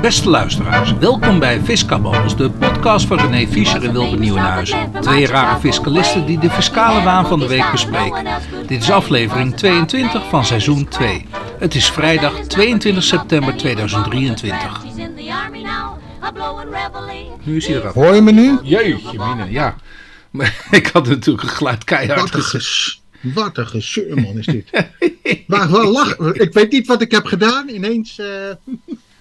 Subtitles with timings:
[0.00, 4.92] Beste luisteraars, welkom bij Fiscababbels, de podcast van René Fischer en Wilde Nieuwenhuizen.
[5.00, 8.24] Twee rare fiscalisten die de fiscale waan van de week bespreken.
[8.66, 11.26] Dit is aflevering 22 van seizoen 2.
[11.58, 14.84] Het is vrijdag 22 september 2023.
[17.42, 17.94] Nu is hij eraf.
[17.94, 18.58] Hoor je me nu?
[18.62, 19.76] Jeetje mine, ja.
[20.30, 22.60] Maar ik had natuurlijk een geluid keihard Wat een, gezet.
[22.60, 24.70] ges, wat een gezeur, man, is dit.
[25.46, 26.34] maar lachen.
[26.34, 27.68] Ik weet niet wat ik heb gedaan.
[27.68, 28.20] Ineens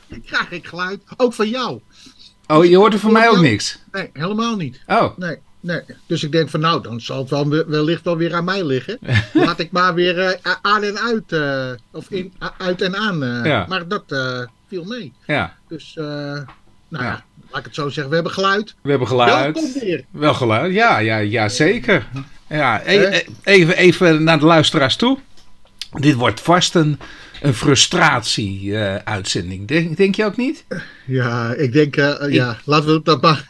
[0.10, 1.00] eh, krijg ik geluid.
[1.18, 1.80] Ook van jou.
[2.48, 3.80] Oh, je hoort er van mij ook niks.
[3.92, 4.80] Nee, helemaal niet.
[4.88, 5.82] Oh, Nee, nee.
[6.06, 9.00] Dus ik denk van nou, dan zal het wel, wellicht wel weer aan mij liggen.
[9.34, 11.32] Laat ik maar weer eh, aan en uit.
[11.32, 13.24] eh, of in, uit en aan.
[13.24, 13.46] eh.
[13.46, 13.66] Ja.
[13.70, 14.04] Maar dat
[14.68, 15.14] viel mee.
[15.28, 15.56] ja.
[15.68, 16.46] Dus, nou
[16.90, 17.02] Ja.
[17.04, 17.24] ja.
[17.50, 18.10] laat ik het zo zeggen.
[18.10, 18.76] We hebben geluid.
[18.82, 19.54] We hebben geluid.
[19.56, 20.06] Welkom weer.
[20.12, 22.08] Wel geluid, ja, ja, ja zeker.
[22.50, 25.18] Ja, e- e- even, even naar de luisteraars toe.
[25.92, 27.00] Dit wordt vast een,
[27.42, 29.68] een frustratie-uitzending.
[29.68, 30.66] denk, denk je ook niet?
[31.06, 33.50] Ja, ik denk, eh, ja, laten we dat maar.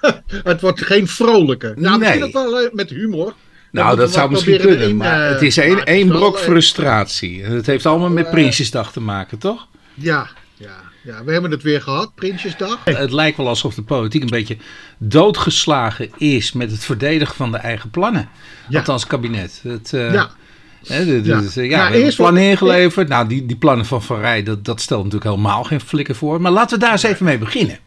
[0.44, 1.72] het wordt geen vrolijke.
[1.76, 2.28] Nou, misschien Nee.
[2.28, 3.34] ook wel eh, met humor.
[3.70, 7.44] Nou, dat zou misschien kunnen, maar eh, het is één één brok eh, frustratie.
[7.44, 9.66] Het heeft allemaal met eh, Prinsjesdag te maken, toch?
[9.94, 12.78] Ja, ja, ja, we hebben het weer gehad, Prinsjesdag.
[12.84, 14.56] Het lijkt wel alsof de politiek een beetje
[14.98, 18.28] doodgeslagen is met het verdedigen van de eigen plannen.
[18.68, 18.78] Ja.
[18.78, 19.60] Althans, kabinet.
[19.62, 20.30] Het, eh, Ja,
[20.88, 21.40] De- Ja.
[21.54, 23.08] ja, Ja, we hebben eerst wat- ingeleverd.
[23.08, 26.40] Nou, die, die plannen van Van Rij, dat, dat stelt natuurlijk helemaal geen flikker voor.
[26.40, 27.78] Maar laten we daar eens even mee beginnen.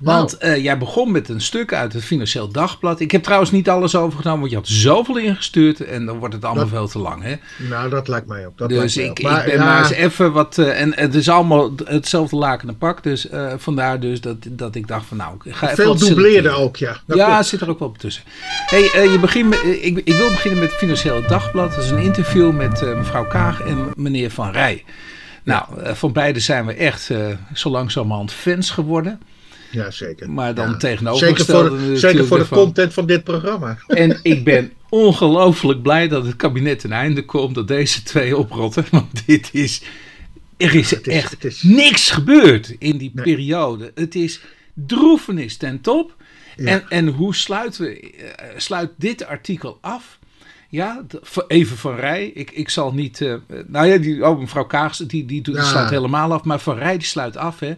[0.00, 0.52] Want Nou.
[0.52, 3.00] eh, jij begon met een stuk uit het Financieel Dagblad.
[3.00, 5.80] Ik heb trouwens niet alles overgenomen, want je had zoveel ingestuurd.
[5.80, 7.22] En dan wordt het allemaal Dat- veel te lang.
[7.22, 7.34] Hè?
[7.68, 8.58] nou dat lijkt mij ook.
[8.58, 10.58] Dat Dus lijkt ik, ik ben ja, maar eens even wat...
[10.58, 13.02] eh, en het is allemaal hetzelfde laken en pak.
[13.02, 16.50] Dus eh, vandaar dus dat, dat ik dacht van nou, ik ga even Veel dubleerde
[16.50, 16.96] ook, ja.
[17.06, 17.46] Dat ja, klopt.
[17.46, 18.22] zit er ook wel tussen.
[18.66, 21.74] Hey, je begint met, ik, ik wil beginnen met het Financiële Dagblad.
[21.74, 24.84] Dat is een interview met mevrouw Kaag en meneer Van Rij.
[25.42, 25.64] Nou,
[25.94, 27.10] van beide zijn we echt
[27.54, 29.20] zo langzamerhand fans geworden.
[29.74, 30.30] Ja zeker.
[30.30, 30.76] Maar dan Ja.
[30.76, 32.58] tegenovergestelde Zeker voor, natuurlijk zeker voor de ervan.
[32.58, 33.78] content van dit programma.
[33.86, 37.54] En ik ben ongelooflijk blij dat het kabinet ten einde komt.
[37.54, 38.84] Dat deze twee oprotten.
[38.90, 39.82] Want dit is...
[40.56, 43.24] Er is echt is- niks gebeurd in die Nee.
[43.24, 43.92] periode.
[43.94, 44.40] Het is
[44.74, 46.14] droefenis ten top.
[46.56, 46.66] Ja.
[46.66, 50.18] En, en hoe sluiten we, eh, sluit dit artikel af?
[50.68, 52.26] Ja, de- even van Rij.
[52.34, 53.20] Ik, ik zal niet.
[53.20, 53.34] eh,
[53.66, 55.62] nou ja, die, oh, mevrouw Kaag, die, die, die Ja.
[55.64, 56.44] sluit helemaal af.
[56.44, 57.60] Maar van Rij die sluit af.
[57.60, 57.74] Hè,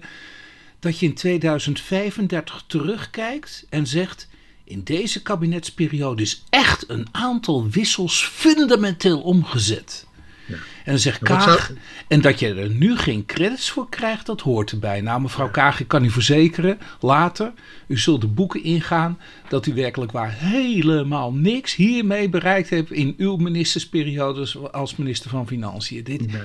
[0.79, 4.29] dat je in 2035 terugkijkt en zegt.
[4.65, 10.07] In deze kabinetsperiode is echt een aantal wissels fundamenteel omgezet.
[10.49, 11.79] En dan zegt Ja, Kaag, zou-
[12.09, 15.01] en dat je er nu geen credits voor krijgt, dat hoort erbij.
[15.01, 17.53] Nou, mevrouw Kaag, ik kan u verzekeren, later,
[17.89, 23.15] u zult de boeken ingaan, dat u werkelijk waar helemaal niks hiermee bereikt hebt in
[23.17, 26.05] uw ministersperiodes als minister van Financiën.
[26.05, 26.43] Dit, Nee.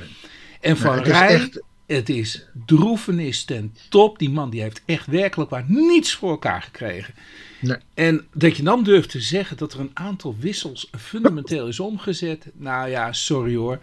[0.62, 1.62] en Van is Rij, echt-
[1.96, 4.20] het is droefenis ten top.
[4.20, 7.14] Die man die heeft echt werkelijk waar niets voor elkaar gekregen.
[7.60, 7.78] Nee.
[7.94, 12.46] En dat je dan durft te zeggen dat er een aantal wissels fundamenteel is omgezet.
[12.54, 13.80] Nou ja, sorry hoor.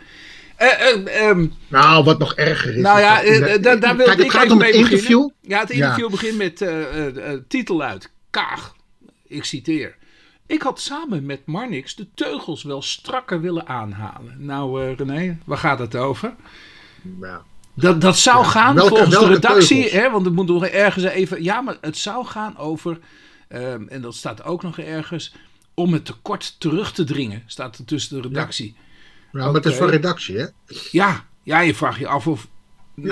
[0.57, 2.83] Eh, eh, ehm, Nou, wat nog erger is.
[2.83, 4.91] nou ja, eh, daar, Kijk, het ik gaat even om mee het beginnen.
[4.91, 5.29] interview.
[5.41, 6.65] Ja, het interview begint met
[7.49, 8.11] titel uit.
[8.31, 8.75] Kaag,
[9.27, 9.97] ik citeer.
[10.47, 14.35] Ik had samen met Marnix de teugels wel strakker willen aanhalen.
[14.39, 16.35] Nou René, waar gaat het over?
[17.21, 17.43] Ja.
[17.81, 20.03] Dat, dat zou Ja, gaan welke- volgens de redactie, teugels?
[20.03, 21.43] hè, want er moet nog ergens even.
[21.43, 22.99] Ja, maar het zou gaan over,
[23.49, 25.33] ehm, en dat staat ook nog ergens,
[25.75, 28.77] om het tekort terug te dringen, staat er tussen de redactie.
[29.33, 30.47] Ja, maar het is voor redactie, hè?
[30.91, 32.47] Ja, ja, je vraagt je af of.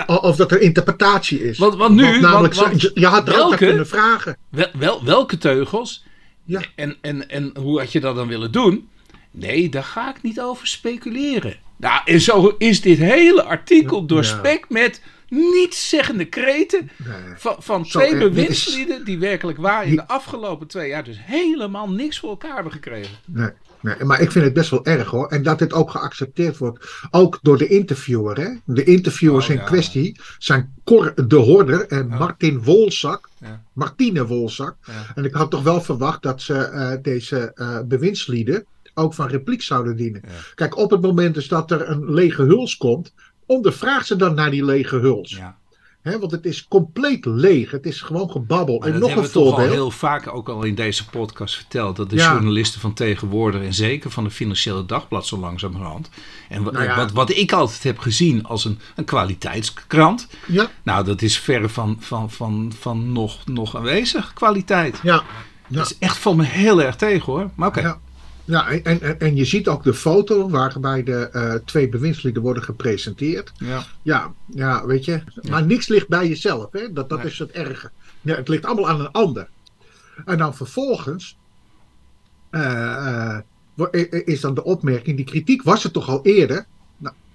[0.06, 1.58] O- Of dat er interpretatie is.
[1.58, 3.56] Want- want nu- namelijk, want- je had welke?
[3.56, 4.36] kunnen vragen.
[4.48, 6.04] Wel, wel, welke teugels?
[6.44, 6.60] Ja.
[6.74, 8.88] En, en, en hoe had je dat dan willen doen?
[9.30, 11.56] Nee, daar ga ik niet over speculeren.
[11.76, 17.14] Nou, en zo is dit hele artikel doorspekt met nietszeggende kreten Nee.
[17.36, 21.16] van, van twee eh, is- bewindslieden die werkelijk waar in de afgelopen twee jaar dus
[21.20, 23.16] helemaal niks voor elkaar hebben gekregen.
[23.24, 23.50] Nee,
[23.80, 25.28] nee, maar ik vind het best wel erg hoor.
[25.28, 27.06] En dat dit ook geaccepteerd wordt.
[27.10, 28.40] Ook door de interviewer.
[28.40, 28.48] Hè?
[28.64, 29.64] De interviewers Oh, in ja.
[29.64, 33.28] kwestie zijn Cor de Horder en Martin Wolzak.
[33.40, 33.62] Ja.
[33.72, 34.76] Martine Wolzak.
[34.86, 34.92] Ja.
[35.14, 38.64] En ik had toch wel verwacht dat ze eh, deze eh bewindslieden
[38.98, 40.22] ook van repliek zouden dienen.
[40.24, 40.30] Ja.
[40.54, 43.14] Kijk, op het moment dus dat er een lege huls komt,
[43.46, 45.30] ondervraag ze dan naar die lege huls.
[45.36, 45.56] Ja.
[46.02, 47.70] Want het is compleet leeg.
[47.70, 48.78] Het is gewoon gebabbel.
[48.78, 49.72] Maar en nog een hebben we toch al voorbeeld.
[49.72, 51.96] heel vaak ook al in deze podcast verteld.
[51.96, 52.32] Dat de Ja.
[52.32, 56.08] journalisten van tegenwoordig en zeker van de Financiële Dagblad zo langzamerhand.
[56.48, 56.96] En Nou ja.
[56.96, 60.28] wat, wat ik altijd heb gezien als een, een kwaliteitskrant.
[60.46, 65.00] Ja, Nou, dat is verre van, van, van, van nog, nog aanwezig kwaliteit.
[65.02, 65.14] ja.
[65.68, 65.76] Ja.
[65.76, 67.50] Dat is echt van me heel erg tegen hoor.
[67.54, 67.98] Maar oké.
[68.46, 72.62] Ja, en, en, en je ziet ook de foto waarbij de uh, twee bewindslieden worden
[72.62, 73.52] gepresenteerd.
[73.58, 73.84] Ja.
[74.02, 75.22] Ja, ja weet je.
[75.48, 76.92] Maar niks ligt bij jezelf, hè?
[76.92, 77.26] Dat, dat Nee.
[77.26, 77.90] is het erge.
[78.20, 79.48] Ja, het ligt allemaal aan een ander.
[80.24, 81.38] En dan vervolgens
[82.50, 83.42] eh, eh,
[84.24, 86.66] is dan de opmerking, die kritiek was er toch al eerder.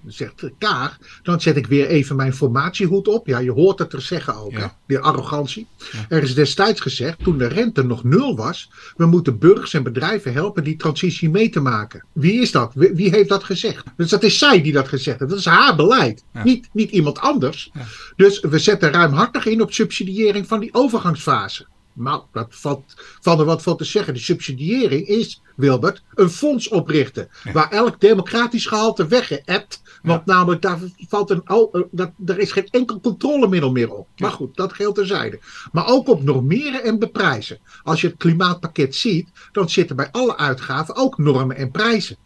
[0.06, 3.27] Zegt Kaag, dan zet ik weer even mijn formatiehoed op.
[3.27, 4.77] Ja, je hoort het er zeggen ook, Ja.
[4.88, 5.00] hè?
[5.00, 5.68] arrogantie.
[5.92, 6.06] Ja.
[6.09, 10.33] Er is destijds gezegd, toen de rente nog nul was, we moeten burgers en bedrijven
[10.33, 12.06] helpen die transitie mee te maken.
[12.12, 12.71] Wie is dat?
[12.75, 13.83] Wie, heeft dat gezegd?
[13.98, 15.31] Dus dat is zij die dat gezegd heeft.
[15.31, 16.44] Dat is haar beleid, Ja.
[16.44, 17.71] niet, niet iemand anders.
[18.15, 21.65] Dus we zetten ruimhartig in op subsidiëring van die overgangsfase.
[21.94, 24.13] Nou, dat valt, valt er wat voor te zeggen.
[24.13, 27.30] De subsidiëring is, Wilbert, een fonds oprichten.
[27.44, 27.51] Ja.
[27.51, 29.81] Waar elk democratisch gehalte weggeëpt.
[30.01, 34.07] Want namelijk, daar valt een, oh, eh, dat, er is geen enkel controlemiddel meer op.
[34.18, 35.39] Maar goed, dat geldt terzijde.
[35.71, 37.59] Maar ook op normeren en beprijzen.
[37.83, 42.18] Als je het klimaatpakket ziet, dan zitten bij alle uitgaven ook normen en prijzen.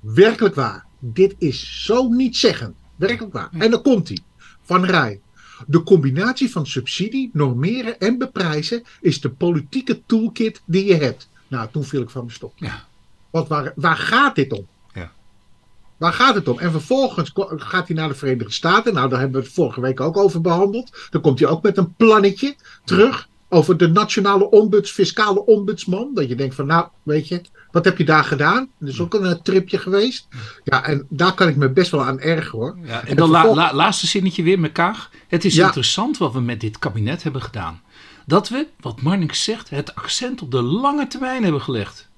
[0.00, 0.84] Werkelijk waar.
[0.98, 2.74] Dit is zo niet zeggend.
[2.96, 3.48] Werkelijk waar.
[3.58, 4.18] En dan komt hij.
[4.62, 5.20] Van Rij.
[5.66, 11.28] De combinatie van subsidie, normeren en beprijzen is de politieke toolkit die je hebt.
[11.48, 12.52] Nou, toen viel ik van mijn stok.
[12.56, 12.84] Ja.
[13.30, 14.66] Want waar, waar gaat dit om?
[16.04, 16.58] Waar gaat het om?
[16.58, 18.94] En vervolgens gaat hij naar de Verenigde Staten.
[18.94, 21.06] Nou, daar hebben we het vorige week ook over behandeld.
[21.10, 26.10] Dan komt hij ook met een plannetje terug over de nationale ombuds, fiscale ombudsman.
[26.14, 27.40] Dat je denkt van, nou, weet je,
[27.70, 28.68] wat heb je daar gedaan?
[28.78, 30.28] Dat is ook een tripje geweest.
[30.64, 32.78] Ja, en daar kan ik me best wel aan ergeren hoor.
[32.82, 35.10] Ja, en En dan la, vervolg- la- laatste zinnetje weer met Kaag.
[35.28, 35.64] Het is Ja.
[35.66, 37.82] interessant wat we met dit kabinet hebben gedaan.
[38.26, 42.08] Dat we, wat Marnix zegt, het accent op de lange termijn hebben gelegd.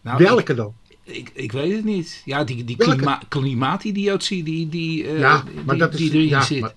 [0.00, 0.74] Nou, Welke dan?
[1.04, 2.22] Ik, ik, weet het niet.
[2.24, 6.28] Ja, die, die klima, klimaatidiotie die, die, eh, Ja, die, maar dat is- die erin
[6.28, 6.60] ja, zit.
[6.60, 6.74] maar-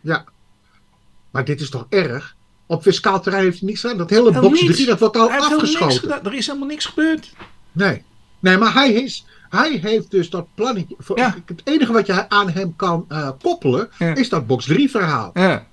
[0.00, 0.24] Ja.
[1.30, 2.36] Maar dit is toch erg?
[2.66, 3.96] Op fiscaal terrein heeft hij niets gedaan.
[3.96, 4.74] Dat hele box niets.
[4.74, 6.24] 3, dat wordt al Hij afgeschoten.
[6.24, 7.32] Er is helemaal niks gebeurd.
[7.72, 8.02] Nee.
[8.40, 10.94] Nee, maar hij, is, hij heeft dus dat plannetje.
[10.98, 11.36] Voor, Ja.
[11.46, 14.14] Het enige wat je aan hem kan eh, koppelen, Ja.
[14.14, 15.30] is dat box 3 verhaal.
[15.34, 15.66] Ja.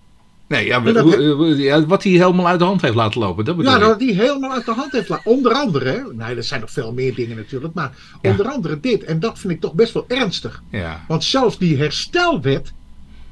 [0.49, 3.45] Nee, ja, hoe- ja, wat hij helemaal uit de hand heeft laten lopen.
[3.45, 5.31] Dat bedoel Ja, dat hij helemaal uit de hand heeft laten.
[5.31, 5.99] Onder andere, hè.
[6.13, 7.91] nee, er zijn nog veel meer dingen natuurlijk, maar
[8.21, 8.29] Ja.
[8.31, 9.03] onder andere dit.
[9.03, 10.61] En dat vind ik toch best wel ernstig.
[10.71, 11.05] Ja.
[11.07, 12.71] Want zelfs die herstelwet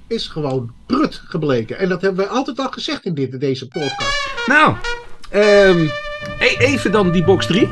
[0.07, 1.77] is gewoon prut gebleken.
[1.79, 4.29] En dat hebben wij altijd al gezegd in dit, deze podcast.
[4.45, 4.73] Nou,
[5.29, 5.85] ehm,
[6.39, 7.67] e- even dan die box 3.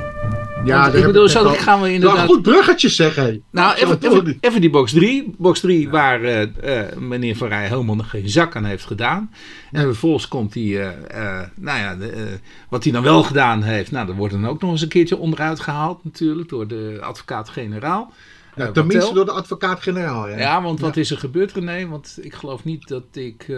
[0.66, 2.26] Ja, ik bedoel, zo al- gaan we Nou, inderdaad...
[2.26, 3.40] goed bruggetje zeg, hé.
[3.52, 5.34] Nou, even, even, die box 3.
[5.38, 6.42] Box 3 waar eh,
[6.82, 9.32] eh, meneer Van Rij helemaal nog geen zak aan heeft gedaan.
[9.72, 12.40] En vervolgens komt hij, eh, nou ja, de,
[12.70, 13.92] wat hij dan wel gedaan heeft.
[13.92, 18.14] Nou, dat wordt dan ook nog eens een keertje onderuit gehaald natuurlijk door de advocaat-generaal.
[18.56, 20.30] Ja, tenminste door de advocaat-generaal.
[20.30, 20.38] Ja.
[20.38, 21.88] Ja, want wat is er gebeurd René?
[21.88, 23.46] Want ik geloof niet dat ik...
[23.50, 23.56] oh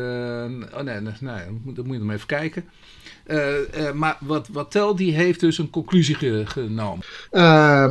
[0.82, 2.66] nee, nee, nee dat moet- dat moet je nog even kijken.
[3.28, 7.06] Eh, eh, maar wat, wat Tel die heeft dus een conclusie ge- genomen.
[7.32, 7.90] Eh,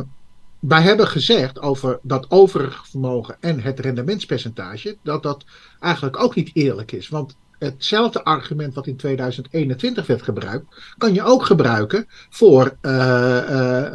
[0.59, 5.45] wij hebben gezegd over dat overige vermogen en het rendementspercentage, dat dat
[5.79, 7.09] eigenlijk ook niet eerlijk is.
[7.09, 10.65] Want hetzelfde argument wat in 2021 werd gebruikt,
[10.97, 13.85] kan je ook gebruiken voor eh, eh,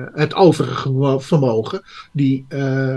[0.00, 2.46] eh, het overige vermo- vermogen, die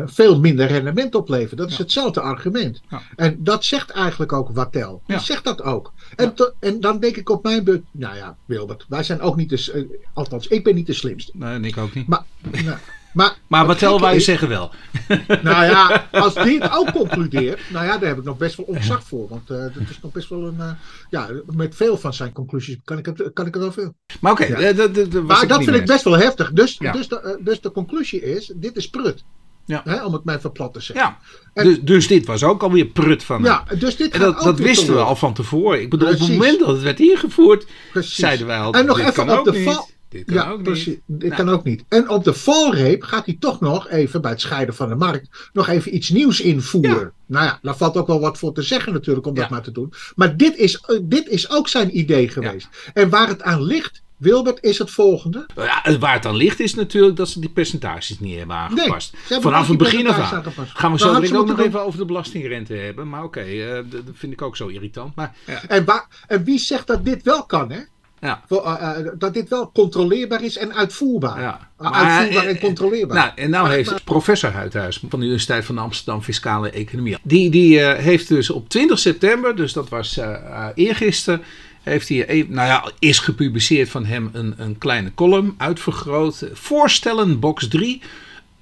[0.05, 1.57] veel minder rendement oplevert.
[1.57, 1.83] Dat is Ja.
[1.83, 2.81] hetzelfde argument.
[2.89, 3.01] Ja.
[3.15, 5.01] En dat zegt eigenlijk ook Wattel.
[5.05, 5.21] Die Ja.
[5.21, 5.93] zegt dat ook.
[6.15, 9.49] En, en dan denk ik op mijn beurt, nou ja, Wilbert, wij zijn ook niet
[9.49, 11.31] de, althans, ik ben niet de slimste.
[11.33, 12.07] Nee, en ik ook niet.
[12.07, 12.23] Maar,
[12.63, 12.77] nou,
[13.15, 14.71] maar, Maar wat Tel wij zeggen wel.
[15.27, 18.65] Nou ja, als die het ook concludeert, nou ja, daar heb ik nog best wel
[18.65, 19.27] ontzag voor.
[19.27, 20.71] Want eh dat is nog best wel een, eh,
[21.09, 23.93] ja, met veel van zijn conclusies kan ik het, kan ik het wel veel.
[24.21, 24.57] Maar oké, Ja.
[24.57, 26.51] eh, Maar dat vind ik best wel heftig.
[26.51, 26.91] Dus, Ja.
[26.91, 29.23] dus, de, dus de conclusie is, dit is prut.
[29.65, 29.81] Ja.
[29.83, 31.05] Hè, om het maar even plat te zeggen.
[31.05, 31.17] Ja,
[31.53, 33.43] En- dus, dus dit was ook alweer prut van.
[33.43, 35.81] Ja, dus dit En dat, wisten we al van tevoren.
[35.81, 36.33] Ik bedoel, op Precies.
[36.35, 38.15] het moment dat het werd ingevoerd, Precies.
[38.15, 40.85] zeiden wij al, En nog even op de val- Dit kan Ja, ook precies.
[40.85, 41.01] niet.
[41.05, 41.43] Dit Nou.
[41.43, 41.83] kan ook niet.
[41.89, 45.49] En op de valreep gaat hij toch nog even bij het scheiden van de markt
[45.53, 46.91] nog even iets nieuws invoeren.
[46.99, 47.11] Ja.
[47.25, 49.71] Nou ja, daar valt ook wel wat voor te zeggen natuurlijk om dat maar te
[49.71, 49.93] doen.
[50.15, 52.67] Maar dit is, eh, dit is ook zijn idee geweest.
[52.93, 55.45] En waar het aan ligt, Wilbert, is het volgende.
[55.55, 59.13] Ja, waar het aan ligt is natuurlijk dat ze die percentages niet hebben aangepast.
[59.21, 60.43] hebben Vanaf het begin af aan.
[60.53, 63.09] Gaan we Dan zo direct ook nog even over de belastingrente hebben.
[63.09, 65.15] Maar oké, eh, dat dat vind ik ook zo irritant.
[65.15, 67.79] Maar ja, En, waar, en wie zegt dat dit wel kan, hè?
[68.19, 68.43] Ja.
[68.47, 71.41] Voor, eh, eh, dat dit wel controleerbaar is en uitvoerbaar.
[71.41, 71.69] Ja.
[71.77, 73.17] Maar, uitvoerbaar eh, en controleerbaar.
[73.17, 77.17] Nou, en nou heeft professor Huidhuis van de Universiteit van Amsterdam Fiscale Economie.
[77.23, 81.41] Die, die eh, heeft dus op 20 september, dus dat was eh eh, eergisteren,
[81.83, 86.49] heeft hij, eh, nou ja, is gepubliceerd van hem een, een kleine column, uitvergroot.
[86.53, 88.01] Voorstellen, box 3,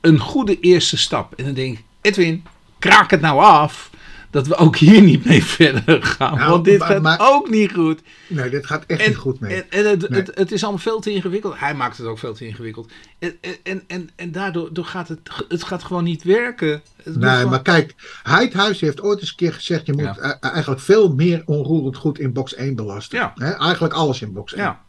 [0.01, 1.33] een goede eerste stap.
[1.33, 2.43] En dan denk ik, Edwin,
[2.79, 3.89] kraak het nou af.
[4.33, 6.37] Dat we ook hier niet mee verder gaan.
[6.37, 8.01] Nou, want dit maar- gaat maar- ook niet goed.
[8.27, 9.55] Nee, dit gaat echt En, niet goed mee.
[9.55, 10.19] en, en het, Nee.
[10.19, 11.59] het, het is allemaal veel te ingewikkeld.
[11.59, 12.91] Hij maakt het ook veel te ingewikkeld.
[13.19, 16.81] En, en, en, en, daardoor door gaat het, het gaat gewoon niet werken.
[17.03, 20.17] Het Nee, gewoon- maar kijk, Heidhuis heeft ooit eens een keer gezegd: je moet Ja.
[20.39, 23.19] eh, eigenlijk veel meer onroerend goed in box 1 belasten.
[23.19, 23.33] Ja.
[23.59, 24.63] Eigenlijk alles in box 1.
[24.63, 24.81] Ja,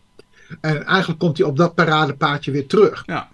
[0.60, 3.02] En eigenlijk komt hij op dat paradepaardje weer terug.
[3.06, 3.28] ja,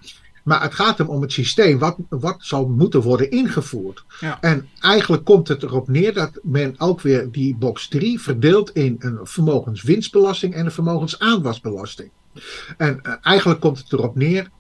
[0.45, 4.05] Maar het gaat hem om het systeem, wat, wat zal moeten worden ingevoerd.
[4.21, 4.39] Ja.
[4.41, 8.97] En eigenlijk komt het erop neer dat men ook weer die box 3 verdeelt in
[8.99, 12.11] een vermogenswinstbelasting en een vermogensaanwasbelasting.
[12.77, 14.51] En eh, eigenlijk komt het erop neer,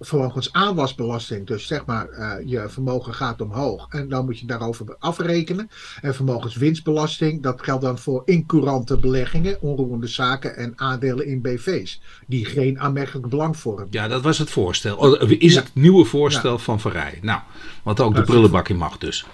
[0.00, 5.70] vermogensaanwasbelasting, dus zeg maar eh, je vermogen gaat omhoog en dan moet je daarover afrekenen.
[6.00, 12.44] En vermogenswinstbelasting, dat geldt dan voor incurante beleggingen, onroerende zaken en aandelen in BV's, die
[12.44, 13.86] geen aanmerkelijk belang vormen.
[13.90, 14.96] ja, dat was het voorstel.
[14.96, 15.60] Oh, is Ja.
[15.60, 17.18] het nieuwe voorstel van Verrij.
[17.22, 17.40] Nou,
[17.82, 19.26] wat ook de prullenbak in mag dus.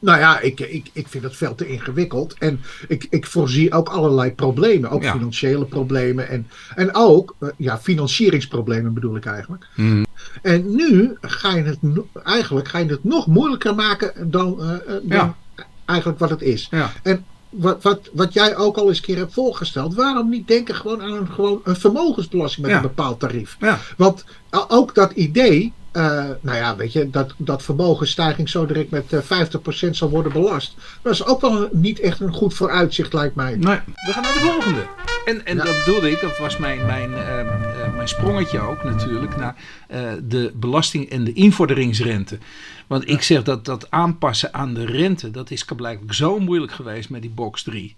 [0.00, 2.34] Nou ja, ik, ik, ik vind het veel te ingewikkeld.
[2.38, 4.90] En ik, ik voorzie ook allerlei problemen.
[4.90, 5.12] Ook Ja.
[5.12, 6.28] financiële problemen.
[6.28, 9.66] En, en ook eh, ja, financieringsproblemen bedoel ik eigenlijk.
[9.74, 10.06] Hmm.
[10.42, 11.78] En nu ga je het
[12.24, 15.36] eigenlijk ga je het nog moeilijker maken dan, eh, eh, dan Ja.
[15.84, 16.68] eigenlijk wat het is.
[16.70, 16.92] Ja.
[17.02, 20.74] En wat, wat, wat jij ook al eens een keer hebt voorgesteld, waarom niet denken
[20.74, 23.56] gewoon aan een, gewoon een vermogensbelasting met een bepaald tarief?
[23.96, 24.24] Want
[24.68, 26.02] ook dat idee, eh,
[26.40, 29.46] nou ja, weet je, dat, dat vermogensstijging zo direct met eh,
[29.86, 30.74] 50% zal worden belast.
[31.02, 33.56] Dat is ook wel niet echt een goed vooruitzicht, lijkt mij.
[33.56, 34.86] Nee, we gaan naar de volgende.
[35.24, 35.64] En, en Ja.
[35.64, 39.56] dat bedoelde ik, dat was mijn, mijn, eh, mijn sprongetje ook natuurlijk, naar
[39.88, 42.38] eh, de belasting en de invorderingsrente.
[42.86, 47.10] Want ik zeg dat dat aanpassen aan de rente, dat is blijkbaar zo moeilijk geweest
[47.10, 47.96] met die box 3.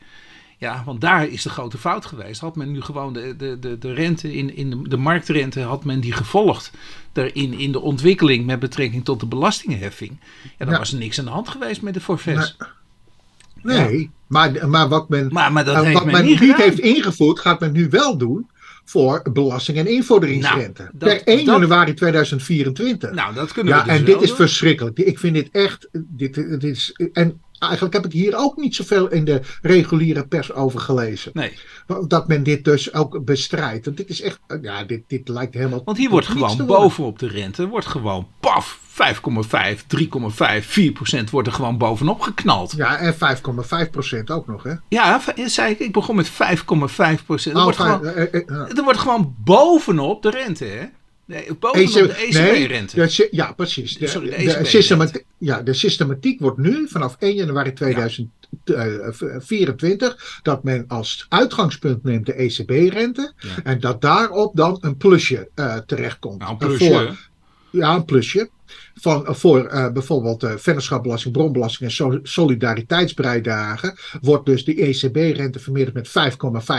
[0.60, 2.40] Ja, want daar is de grote fout geweest.
[2.40, 5.84] Had men nu gewoon de, de, de, de rente, in, in de, de marktrente, had
[5.84, 6.70] men die gevolgd
[7.12, 10.18] daarin in de ontwikkeling met betrekking tot de belastingheffing.
[10.42, 10.78] Ja, dan Ja.
[10.78, 12.56] was er niks aan de hand geweest met de forfaits.
[13.62, 16.78] Nee, maar, maar wat men, Maar, maar dat eh, heeft wat men men niet heeft
[16.78, 18.48] ingevoerd, gaat men nu wel doen
[18.84, 20.82] voor belasting- en invorderingsrente.
[20.82, 23.10] Nou, dat- per 1 dat- januari 2024.
[23.12, 24.98] Nou, dat kunnen ja, we dus en dit is verschrikkelijk.
[24.98, 25.88] Ik vind dit echt.
[25.92, 30.52] Dit, dit is, en eigenlijk heb ik hier ook niet zoveel in de reguliere pers
[30.52, 31.30] over gelezen.
[31.34, 31.58] Nee,
[32.08, 33.84] Dat men dit dus ook bestrijdt.
[33.84, 34.40] Want dit is echt.
[34.62, 35.82] Ja, dit, dit lijkt helemaal.
[35.84, 41.48] want hier wordt gewoon bovenop de rente, wordt gewoon paf, 5,5, 3,5, 4 procent wordt
[41.48, 42.72] er gewoon bovenop geknald.
[42.76, 44.72] Ja, en 5,5% ook nog, hè?
[44.88, 47.54] Ja, zei ik, ik begon met 5,5 procent.
[47.54, 50.84] Er, Oh, wordt gewoon- eh, eh, eh, er wordt gewoon bovenop de rente, hè?
[51.30, 52.96] Nee, bovenop de ECB-rente.
[52.98, 53.96] nee, ja, precies.
[53.98, 54.70] De, Sorry, de de ECB-rente.
[54.70, 62.26] systematiek, ja, de systematiek wordt nu vanaf 1 januari 2024 dat men als uitgangspunt neemt
[62.26, 63.48] de ECB-rente Ja.
[63.64, 66.38] en dat daarop dan een plusje eh, terechtkomt.
[66.38, 66.92] Nou, een Eh, plusje.
[66.92, 67.28] voor-
[67.70, 68.50] ja, een plusje.
[69.00, 75.96] Van, voor eh, bijvoorbeeld eh vennootschapbelasting, bronbelasting en so- solidariteitsbijdrage wordt dus de ECB-rente vermeerderd
[75.96, 76.08] met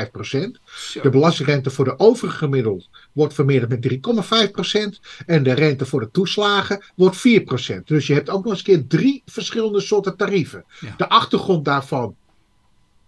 [0.05, 0.59] 5,5 procent.
[0.65, 1.01] Zo.
[1.01, 4.99] De belastingrente voor de overige gemiddeld wordt vermeerderd met 3,5%.
[5.25, 7.83] En de rente voor de toeslagen wordt 4%.
[7.85, 10.65] Dus je hebt ook nog eens een keer drie verschillende soorten tarieven.
[10.79, 10.93] Ja.
[10.97, 12.15] De achtergrond daarvan,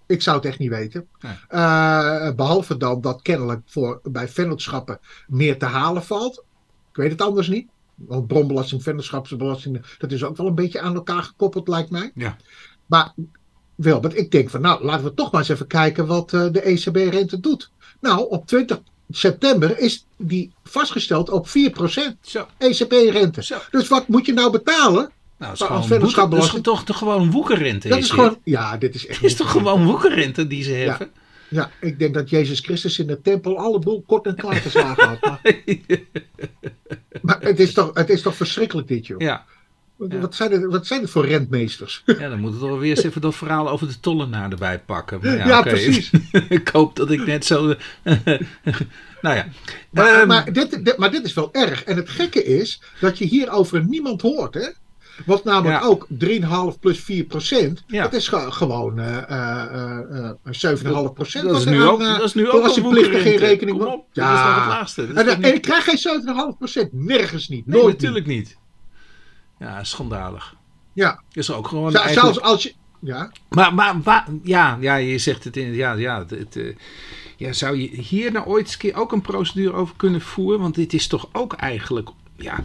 [0.07, 1.07] ik zou het echt niet weten.
[1.19, 1.33] Nee.
[1.47, 6.43] Eh, behalve dan dat kennelijk voor, bij vennootschappen meer te halen valt.
[6.89, 7.67] Ik weet het anders niet.
[7.95, 12.11] Want bronbelasting, vennootschapsbelasting, dat is ook wel een beetje aan elkaar gekoppeld, lijkt mij.
[12.15, 12.37] Ja.
[12.85, 13.13] Maar
[13.75, 16.61] Wilbert, ik denk van nou, laten we toch maar eens even kijken wat eh, de
[16.61, 17.71] ECB-rente doet.
[17.99, 21.51] Nou, op 20 september is die vastgesteld op 4%
[22.21, 22.47] Zo.
[22.57, 23.59] ECB-rente.
[23.71, 25.11] Dus wat moet je nou betalen?
[25.37, 27.87] Nou, dat is boete- dat toch, toch gewoon woekerrente.
[27.87, 29.19] Dat is gewoon, ja, dit is echt.
[29.21, 31.11] Het is toch gewoon woekerrente die ze heffen?
[31.49, 35.07] Ja, ik denk dat Jezus Christus in de tempel alle boel kort en klaar geslagen
[35.07, 35.21] had.
[35.21, 35.41] Maar,
[37.21, 39.19] maar het, is toch, het is toch verschrikkelijk dit, joh.
[39.21, 39.45] ja.
[40.09, 40.19] Ja.
[40.19, 42.03] Wat, zijn het, wat zijn het voor rentmeesters?
[42.19, 45.19] ja, dan moeten we toch weer eens even dat verhaal over de tollenaar erbij pakken.
[45.23, 46.11] Maar ja, Ja, precies.
[46.49, 47.65] ik hoop dat ik net zo...
[49.21, 49.47] nou ja.
[49.89, 51.83] Maar, Ehm, maar, dit, dit- maar dit is wel erg.
[51.83, 54.67] En het gekke is dat je hierover niemand hoort, hè?
[55.25, 55.87] Want namelijk Ja.
[55.87, 56.07] ook
[56.73, 57.83] 3,5 plus 4 procent.
[57.87, 58.03] Ja.
[58.03, 61.47] Dat is ge- gewoon eh eh eh, eh, 7,5 procent.
[61.49, 64.31] dat, is nu ook, dat is nu ook belastingplichtige geen rekening Kom op, dat is
[64.31, 66.93] nog het is En, toch en niet- ik krijg geen 7,5 procent.
[66.93, 67.65] Nergens niet.
[67.65, 68.57] Nee, Nooit natuurlijk niet.
[69.59, 70.55] Ja, schandalig.
[70.93, 71.21] Ja.
[71.31, 72.33] Is ook gewoon eigenlijk...
[72.33, 72.73] Zelfs als je...
[72.99, 73.31] Ja.
[73.49, 75.73] Maar, maar, maar- ja, ja, je zegt het in.
[75.73, 76.75] Ja, ja, het, het, eh,
[77.37, 80.59] ja, zou je hier nou ooit eens een keer ook een procedure over kunnen voeren?
[80.59, 82.09] Want dit is toch ook eigenlijk.
[82.37, 82.63] Ja,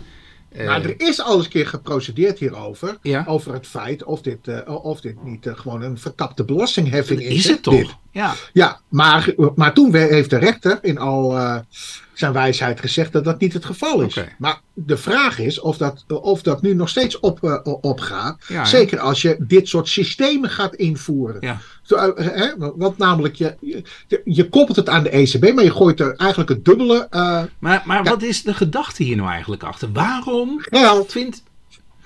[0.58, 2.98] eh, Nou, er is al eens een keer geprocedeerd hierover.
[3.02, 3.24] Ja.
[3.26, 7.34] Over het feit of dit, eh, of dit niet eh, gewoon een verkapte belastingheffing is.
[7.34, 7.98] is het toch?
[8.10, 11.36] Ja, Ja, maar, maar toen heeft de rechter in al,
[12.18, 14.16] zijn wijsheid gezegd dat dat niet het geval is.
[14.38, 18.44] Maar de vraag is of dat, of dat nu nog steeds op, eh, opgaat.
[18.48, 21.36] Ja, Zeker als je dit soort systemen gaat invoeren.
[21.40, 21.58] Ja.
[21.82, 25.72] Zo, eh, hè, Want namelijk, je, je, je koppelt het aan de ECB, maar je
[25.72, 28.10] gooit er eigenlijk het dubbele eh, Maar, maar Ja.
[28.10, 29.92] wat is de gedachte hier nou eigenlijk achter?
[29.92, 31.12] Waarom geld.
[31.12, 31.42] vindt.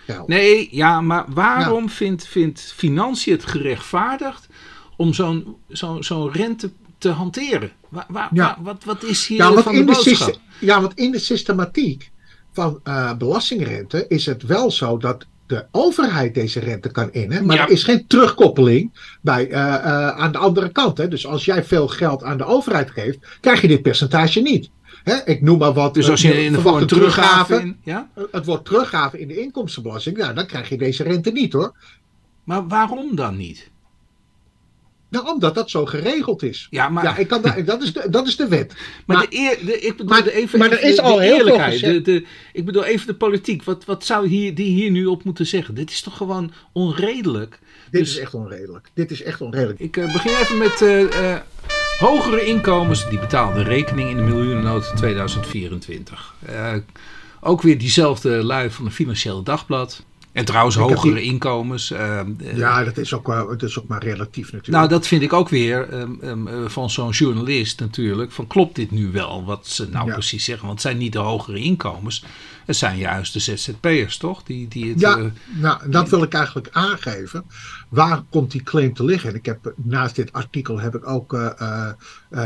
[0.06, 0.28] geld.
[0.28, 4.46] Nee, ja, maar waarom vindt, vindt financiën het gerechtvaardigd
[4.96, 6.70] om zo'n zo'n zo'n rente
[7.02, 7.70] te hanteren?
[7.88, 8.44] Waar, waar, Ja.
[8.44, 10.38] waar- wat, wat is hier Ja, van de in de, boodschap?
[10.60, 12.10] ja, want in de systematiek
[12.52, 17.46] van eh, belastingrente is het wel zo dat de overheid deze rente kan innen.
[17.46, 17.62] Maar Ja.
[17.64, 20.98] er is geen terugkoppeling bij, eh, eh, aan de andere kant.
[20.98, 21.08] Hè.
[21.08, 24.70] Dus als jij veel geld aan de overheid geeft, krijg je dit percentage niet.
[25.04, 25.94] Hè, ik noem maar wat.
[25.94, 27.76] Dus als je in de een teruggave in.
[27.84, 28.08] Ja?
[28.30, 30.16] Het wordt teruggave in de inkomstenbelasting.
[30.16, 31.72] Ja, dan krijg je deze rente niet hoor.
[32.44, 33.70] Maar waarom dan niet?
[35.12, 36.66] Nou, omdat dat zo geregeld is.
[36.70, 38.72] Ja, maar, Ja, ik kan, da- dat, is de, dat is de wet.
[39.06, 41.16] maar, maar- de eer, de, ik bedoel maar- de even, maar er is de, al
[41.16, 41.80] de heel veel eerlijkheid.
[41.80, 43.62] De, de, ik bedoel even de politiek.
[43.62, 45.74] Wat, wat zou hier, die hier nu op moeten zeggen?
[45.74, 47.58] Dit is toch gewoon onredelijk?
[47.90, 48.90] Dit Dus- is echt onredelijk.
[48.94, 49.78] Dit is echt onredelijk.
[49.80, 51.40] Ik eh, begin even met eh, eh,
[51.98, 53.08] hogere inkomens.
[53.08, 56.34] Die betalen de rekening in de miljoenennota 2024.
[56.46, 56.74] Eh,
[57.40, 60.04] ook weer diezelfde lui van het Financiële Dagblad.
[60.32, 61.90] En trouwens, Ik hogere die- inkomens.
[61.90, 64.68] eh, eh, Ja, dat is ook, wel- dat is ook maar relatief natuurlijk.
[64.68, 68.32] nou, dat vind ik ook weer ehm, ehm, eh, van zo'n journalist natuurlijk.
[68.32, 70.12] Van klopt dit nu wel wat ze nou Ja.
[70.12, 70.66] precies zeggen?
[70.66, 72.24] Want het zijn niet de hogere inkomens.
[72.66, 74.42] Het zijn juist de ZZP'ers, toch?
[74.42, 77.44] Die, die het, ja, eh, nou, dat wil ik eigenlijk aangeven.
[77.88, 79.30] Waar komt die claim te liggen?
[79.30, 81.52] En ik heb, naast dit artikel heb ik ook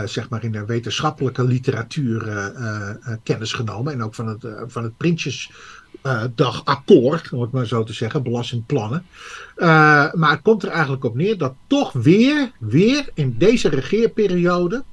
[0.05, 2.53] zeg maar in de wetenschappelijke literatuur
[3.23, 3.93] kennis genomen.
[3.93, 4.97] En ook van het, van het
[6.07, 9.07] Prinsjesdagakkoord, om het maar zo te zeggen, belastingplannen.
[9.57, 9.67] Eh,
[10.13, 14.85] maar het komt er eigenlijk op neer dat toch weer, weer in deze regeerperiode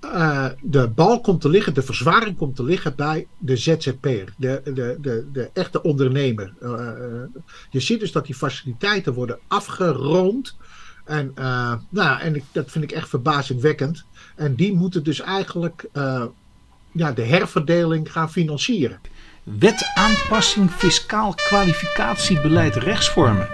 [0.00, 4.60] eh, de bal komt te liggen, de verzwaring komt te liggen bij de ZZP'er, de,
[4.64, 6.52] de, de, de echte ondernemer.
[6.60, 7.22] Eh, eh,
[7.70, 10.56] je ziet dus dat die faciliteiten worden afgeroomd.
[11.04, 14.04] En, eh, nou, en ik, dat vind ik echt verbazingwekkend.
[14.36, 16.24] En die moeten dus eigenlijk eh,
[16.92, 19.00] ja, de herverdeling gaan financieren.
[19.42, 23.48] Wet aanpassing fiscaal kwalificatiebeleid rechtsvormen.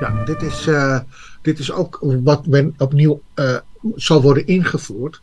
[0.00, 0.98] Ja, dit is, eh,
[1.42, 3.56] dit is ook wat men opnieuw eh,
[3.94, 5.20] zal worden ingevoerd.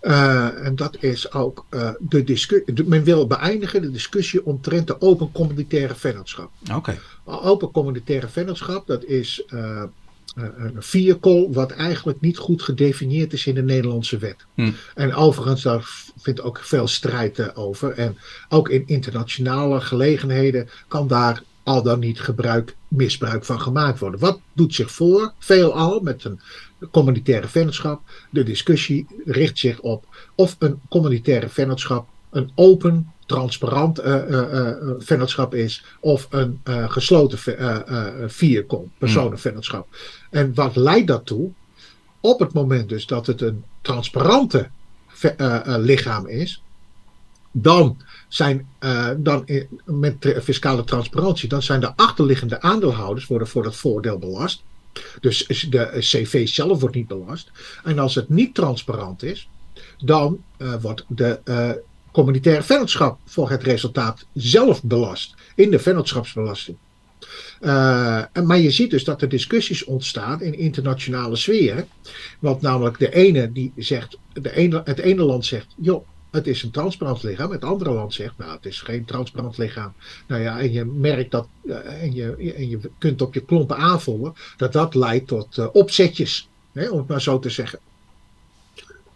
[0.00, 1.66] Eh, en dat is ook
[1.98, 2.84] de discussie.
[2.84, 6.50] Men wil beëindigen de discussie omtrent de open communitaire vennootschap.
[6.74, 6.98] Oké.
[7.24, 9.44] Open communitaire vennootschap, dat is
[10.36, 14.46] een vehicle wat eigenlijk niet goed gedefinieerd is in de Nederlandse wet.
[14.54, 14.70] Hm.
[14.94, 17.90] En overigens, daar vindt ook veel strijd eh, over.
[17.90, 18.16] En
[18.48, 24.20] ook in internationale gelegenheden kan daar al dan niet gebruik, misbruik van gemaakt worden.
[24.20, 25.32] Wat doet zich voor?
[25.38, 26.40] Veelal met een
[26.90, 28.00] communitaire vennootschap.
[28.30, 34.76] De discussie richt zich op of een communitaire vennootschap een open, transparant eh, eh, eh,
[34.98, 39.88] vennootschap is of een gesloten eh, vehicle, personenvennootschap.
[40.30, 41.50] En wat leidt dat toe?
[42.20, 44.68] Op het moment dus dat het een transparante
[45.64, 46.62] lichaam is,
[47.52, 47.96] dan
[48.28, 48.68] zijn
[49.18, 54.62] dan in- met fiscale transparantie, dan zijn de achterliggende aandeelhouders worden voor dat voordeel belast.
[55.20, 57.50] Dus de CV zelf wordt niet belast.
[57.84, 59.48] En als het niet transparant is,
[59.98, 60.42] dan
[60.80, 61.40] wordt de
[62.16, 66.76] communitaire vennootschap voor het resultaat zelf belast in de vennootschapsbelasting.
[67.60, 71.88] Eh, maar je ziet dus dat er discussies ontstaan in internationale sferen.
[72.38, 76.62] Want namelijk de ene die zegt, de ene, het ene land zegt, joh, het is
[76.62, 77.50] een transparant lichaam.
[77.50, 79.92] Het andere land zegt, nou, het is geen transparant lichaam.
[80.26, 83.76] Nou ja, en je merkt dat, eh, en, je, en je kunt op je klompen
[83.76, 86.48] aanvoelen, dat dat leidt tot eh, opzetjes.
[86.72, 87.78] Hè, om het maar zo te zeggen.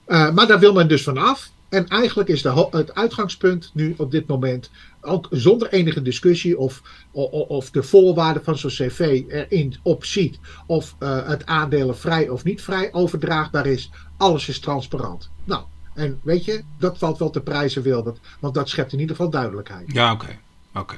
[0.07, 1.51] Maar daar wil men dus vanaf.
[1.71, 6.83] En eigenlijk is de, het uitgangspunt nu op dit moment, ook zonder enige discussie of,
[7.13, 11.97] o- o- of de voorwaarden van zo'n cv erin op ziet, of eh, het aandelen
[11.99, 15.31] vrij of niet vrij overdraagbaar is, alles is transparant.
[15.45, 15.63] Nou,
[15.95, 19.31] en weet je, dat valt wel te prijzen, Wilbert, want dat schept in ieder geval
[19.31, 19.85] duidelijkheid.
[19.93, 20.39] Ja, oké.
[20.75, 20.97] Oké.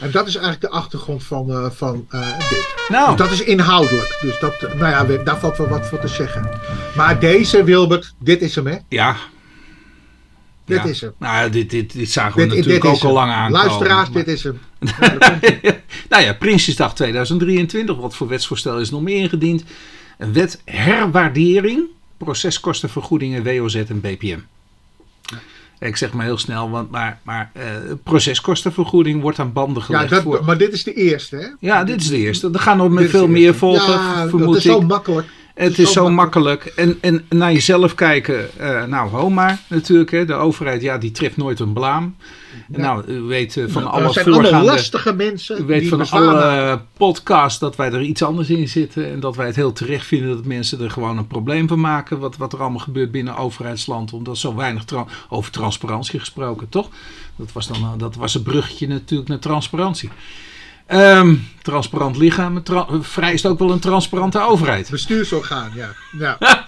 [0.00, 2.74] En dat is eigenlijk de achtergrond van, eh, van eh, dit.
[2.88, 4.18] Nou, Dus dat is inhoudelijk.
[4.20, 6.50] Dus dat, nou ja, daar valt wel wat voor te zeggen.
[6.96, 8.76] Maar deze, Wilbert, dit is hem, hè?
[8.88, 9.16] ja.
[10.64, 10.84] Dit Ja.
[10.84, 11.12] is hem.
[11.18, 13.66] Nou, ja, dit, dit, dit zagen we natuurlijk ook al lang aankomen.
[13.66, 14.60] Luisteraars, maar- dit is hem.
[15.62, 15.76] Ja,
[16.08, 17.96] nou ja, Prinsjesdag 2023.
[17.96, 19.64] Wat voor wetsvoorstel is nog meer ingediend?
[20.18, 21.82] Een wet herwaardering,
[22.16, 24.38] proceskostenvergoedingen, WOZ en BPM.
[25.78, 27.64] Ik zeg maar heel snel, want maar, maar eh,
[28.02, 30.44] proceskostenvergoeding wordt aan banden ja, gelegd dat, voor...
[30.44, 31.46] maar dit is de eerste, hè?
[31.60, 32.50] Ja, dit is de eerste.
[32.52, 35.26] Er gaan nog met veel meer volgen, ja, vermoed dat is zo makkelijk.
[35.54, 36.64] Het is zo makkelijk.
[36.64, 38.48] En, en naar jezelf kijken.
[38.60, 40.10] Uh, nou, Homa natuurlijk.
[40.10, 40.24] Hè.
[40.24, 42.16] De overheid, ja, die treft nooit een blaam.
[42.72, 42.78] Ja.
[42.78, 44.64] Nou, u weet uh, van nou, alle zijn voorgaande...
[44.66, 45.62] lastige mensen.
[45.62, 49.10] U weet van alle podcasts dat wij er iets anders in zitten.
[49.10, 52.18] En dat wij het heel terecht vinden dat mensen er gewoon een probleem van maken.
[52.18, 54.12] Wat, wat er allemaal gebeurt binnen overheidsland.
[54.12, 56.88] Omdat zo weinig tra over transparantie gesproken, toch?
[57.36, 60.10] Dat was, dan, dat was een bruggetje natuurlijk naar transparantie.
[60.88, 64.90] Um, transparant lichaam tra vereist ook wel een transparante overheid.
[64.90, 65.94] Bestuursorgaan, ja.
[66.18, 66.38] ja.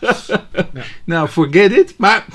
[0.75, 0.85] ja.
[1.05, 1.95] Nou, forget it.
[1.99, 2.27] Maar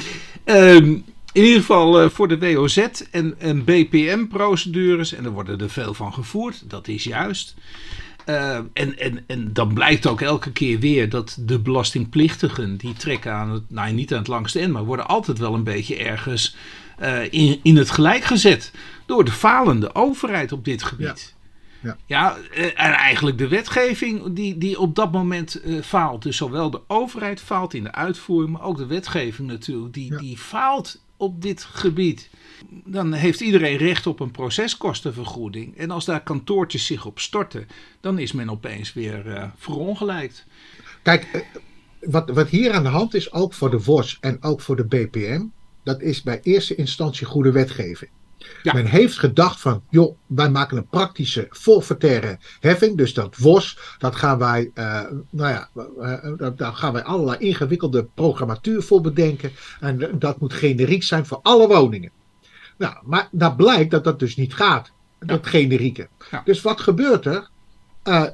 [0.45, 2.77] um, in ieder geval uh, voor de WOZ
[3.11, 7.55] en, en BPM-procedures, en er worden er veel van gevoerd, dat is juist.
[8.25, 13.33] Uh, en, en, en dan blijkt ook elke keer weer dat de belastingplichtigen, die trekken
[13.33, 16.55] aan het, nou niet aan het langste eind, maar worden altijd wel een beetje ergens
[17.01, 18.71] uh, in, in het gelijk gezet
[19.05, 21.33] door de falende overheid op dit gebied.
[21.33, 21.40] Ja.
[21.81, 21.97] Ja.
[22.05, 26.23] ja, en eigenlijk de wetgeving die, die op dat moment uh, faalt.
[26.23, 30.17] Dus zowel de overheid faalt in de uitvoering, maar ook de wetgeving natuurlijk, die, Ja.
[30.17, 32.29] die faalt op dit gebied.
[32.85, 35.77] Dan heeft iedereen recht op een proceskostenvergoeding.
[35.77, 37.67] En als daar kantoortjes zich op storten,
[38.01, 40.45] dan is men opeens weer eh verongelijkt.
[41.01, 41.41] Kijk, eh,
[42.01, 44.85] wat, wat hier aan de hand is, ook voor de VOS en ook voor de
[44.85, 45.45] BPM,
[45.83, 48.11] dat is bij eerste instantie goede wetgeving.
[48.63, 48.73] Ja.
[48.73, 52.97] Men heeft gedacht van, joh, wij maken een praktische forfaitaire heffing.
[52.97, 55.69] Dus dat WOS, dat gaan wij, eh, nou ja,
[56.37, 59.51] dat- daar gaan wij allerlei ingewikkelde programmatuur voor bedenken.
[59.79, 62.11] En dat moet generiek zijn voor alle woningen.
[62.77, 66.07] Nou, maar dat blijkt dat dat dus niet gaat, dat generieke.
[66.31, 66.41] Ja.
[66.45, 67.49] Dus wat gebeurt er?
[68.03, 68.25] Eh,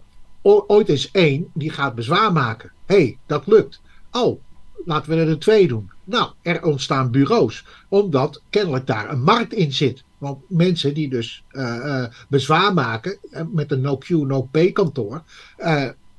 [0.42, 2.72] ooit is één, die gaat bezwaar maken.
[2.86, 3.82] Hé, hey, dat lukt.
[4.12, 4.42] Oh,
[4.88, 5.92] laten we er twee doen.
[6.04, 10.04] Nou, er ontstaan bureaus, omdat kennelijk daar een markt in zit.
[10.18, 15.24] Want mensen die dus eh, eh, bezwaar maken eh, met een no-Q, no-pay kantoor,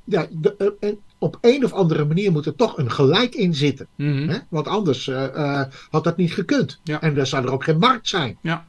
[0.05, 3.87] ja, de- en op een of andere manier moet er toch een gelijk in zitten.
[3.95, 4.29] Mhm.
[4.29, 4.39] Hè?
[4.49, 5.11] Want anders
[5.91, 6.81] had dat niet gekund.
[6.85, 7.01] Ja.
[7.01, 8.39] En dan zou er ook geen markt zijn.
[8.43, 8.65] Ja.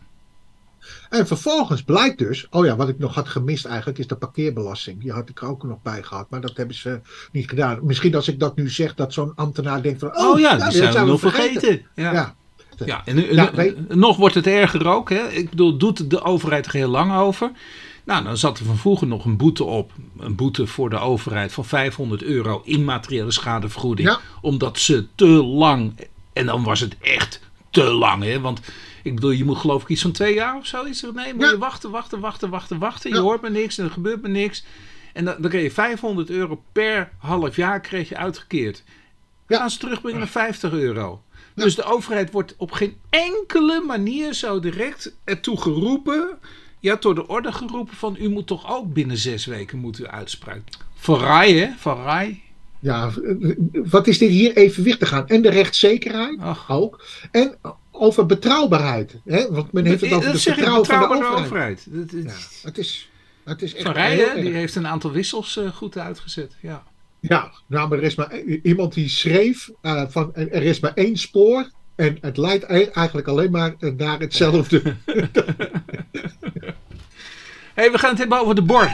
[1.10, 5.02] En vervolgens blijkt dus, oh ja, wat ik nog had gemist eigenlijk, is de parkeerbelasting.
[5.02, 7.00] Die had ik er ook nog bij gehad, maar dat hebben ze
[7.32, 7.80] niet gedaan.
[7.82, 10.74] Misschien als ik dat nu zeg, dat zo'n ambtenaar denkt van, oh, Oh ja, dat
[10.74, 11.82] zijn we nog vergeten.
[11.96, 12.14] Ja.
[12.14, 12.36] Ja.
[12.86, 15.10] Ja, en, Ja, weet- nog wordt het erger ook.
[15.10, 15.28] Hè?
[15.28, 17.52] Ik bedoel, doet de overheid er heel lang over?
[18.04, 19.92] Nou, dan zat er van vroeger nog een boete op.
[20.20, 24.08] Een boete voor de overheid van 500 euro immateriële schadevergoeding.
[24.08, 24.20] Ja.
[24.42, 28.24] Omdat ze te lang, en dan was het echt te lang.
[28.24, 28.40] Hè?
[28.40, 28.62] Want
[29.04, 31.02] ik bedoel, je moet geloof ik iets van twee jaar of zoiets.
[31.02, 31.50] Nee, moet Ja.
[31.52, 33.10] je wachten, wachten, wachten, wachten, wachten.
[33.10, 33.22] Je Ja.
[33.22, 34.64] hoort maar niks en er gebeurt maar niks.
[35.14, 38.84] En dan, dan kreeg je 500 euro per half jaar kreeg je uitgekeerd.
[39.48, 39.58] Ja.
[39.58, 41.22] Gaan ze terugbrengen naar 50 euro.
[41.56, 46.28] Dus de overheid wordt op geen enkele manier zo direct ertoe geroepen.
[46.80, 50.08] Ja, door de orde geroepen van u moet toch ook binnen zes weken moet u
[50.08, 50.62] uitspraak.
[50.96, 51.70] Van Rai, hè?
[51.78, 52.42] Van Rai.
[52.80, 53.56] Ja, eh,
[53.90, 55.28] wat is dit hier evenwichtig aan?
[55.28, 56.70] En de rechtszekerheid Ach.
[56.72, 57.06] ook.
[57.32, 57.56] En
[58.00, 59.16] over betrouwbaarheid.
[59.26, 59.52] Hè?
[59.52, 61.46] Want men heeft het over dat de vertrouwen van de overheid.
[61.46, 61.86] overheid.
[61.90, 63.10] Dat- dat- Ja, het is,
[63.44, 63.94] het is echt Van
[64.42, 66.56] die heeft een aantal wissels eh, goed uitgezet.
[66.62, 66.84] Ja.
[67.20, 70.94] Ja, nou, maar er is maar iemand die schreef eh, van er er is maar
[70.94, 71.70] één spoor.
[71.96, 74.82] En het leidt e- eigenlijk alleen maar eh, naar hetzelfde.
[77.76, 78.92] hey, we gaan het hebben over de BOR.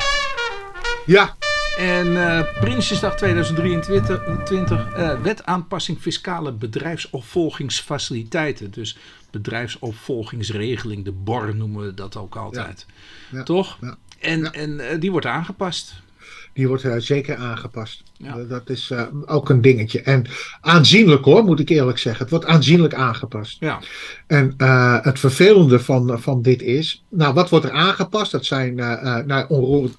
[1.06, 1.36] ja,
[1.78, 8.72] En eh, Prinsjesdag 2023, 20, eh, wet aanpassing fiscale bedrijfsopvolgingsfaciliteiten.
[8.72, 8.98] Dus
[9.32, 12.86] bedrijfsopvolgingsregeling, de BOR noemen we dat ook altijd.
[13.32, 13.44] Ja.
[13.44, 13.78] Toch?
[13.82, 13.98] Ja.
[14.20, 15.94] En, en eh, die wordt aangepast.
[16.54, 18.04] die wordt zeker aangepast.
[18.48, 18.92] Dat is
[19.26, 20.02] ook een dingetje.
[20.02, 20.26] En
[20.62, 22.22] aanzienlijk hoor, moet ik eerlijk zeggen.
[22.22, 23.58] Het wordt aanzienlijk aangepast.
[23.60, 23.80] Ja.
[24.28, 24.54] En
[25.04, 28.32] het vervelende van, van dit is, nou wat wordt er aangepast?
[28.32, 28.76] Dat zijn,
[29.26, 29.98] nou, onroerend,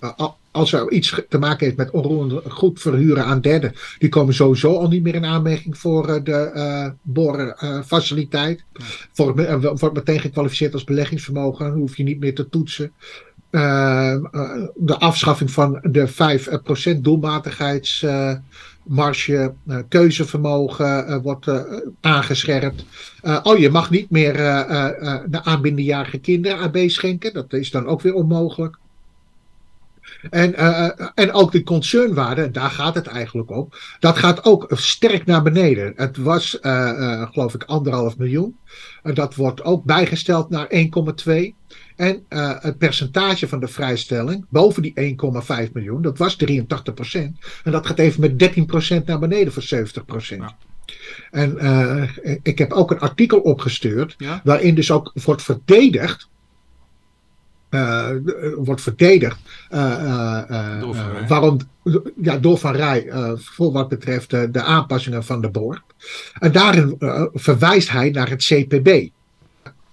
[0.57, 4.77] als er iets te maken heeft met onroerend goed verhuren aan derden, die komen sowieso
[4.77, 6.88] al niet meer in aanmerking voor eh, de eh
[9.35, 12.92] me- eh, wordt meteen gekwalificeerd als beleggingsvermogen, hoef je niet meer te toetsen.
[13.51, 14.21] Eh, eh,
[14.75, 19.53] de afschaffing van de 5% doelmatigheidsmarge,
[19.88, 21.47] keuzevermogen wordt
[22.01, 22.85] aangescherpt.
[23.42, 24.33] Oh, je mag niet meer
[25.27, 27.33] de aanbindenjarige kinderen AB schenken.
[27.33, 28.79] Dat is dan ook weer onmogelijk.
[30.31, 33.69] En, eh, eh, en ook de concernwaarde, daar gaat het eigenlijk om.
[34.01, 35.93] Dat gaat ook sterk naar beneden.
[35.97, 38.57] Het was, eh, geloof ik, anderhalf miljoen.
[39.03, 41.55] En dat wordt ook bijgesteld naar 1,2.
[41.97, 42.25] En
[42.61, 47.39] het percentage van de vrijstelling boven die 1,5 miljoen, dat was 83%.
[47.65, 50.41] En dat gaat even met 13% naar beneden voor 70%.
[50.43, 50.57] Ja.
[51.31, 51.59] En
[52.43, 54.41] ik heb ook een artikel opgestuurd, Ja.
[54.45, 56.29] waarin dus ook wordt verdedigd
[57.69, 58.11] eh,
[58.57, 59.39] wordt verdedigd.
[60.81, 61.27] Door Van Rij.
[61.29, 61.59] waarom,
[62.23, 65.83] ja, door Van Rij, voor wat betreft de aanpassingen van de boord.
[66.39, 66.97] En daarin
[67.35, 69.09] verwijst hij naar het CPB.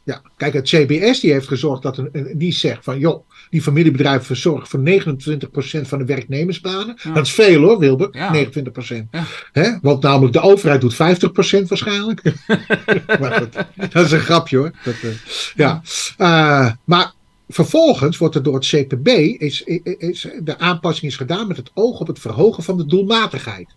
[0.06, 4.26] Ja, kijk, het CBS die heeft gezorgd dat een, die zegt van joh, die familiebedrijven
[4.26, 6.98] verzorgen voor 29% van de werknemersbanen.
[7.04, 7.14] Ja.
[7.14, 8.16] Dat is veel hoor, Wilbert.
[8.16, 8.46] Ja.
[8.46, 9.10] 29%.
[9.12, 9.24] Ja.
[9.52, 9.72] Hè?
[9.82, 10.98] Want namelijk de overheid doet 50%
[11.68, 12.22] waarschijnlijk.
[13.20, 13.44] maar
[13.90, 14.72] dat is een grapje hoor.
[14.84, 15.10] Dat, eh,
[15.56, 15.82] ja.
[16.18, 17.13] Eh, maar
[17.50, 21.72] vervolgens wordt er door het CPB, is, is, is- de aanpassing is gedaan met het
[21.74, 23.68] oog op het verhogen van de doelmatigheid.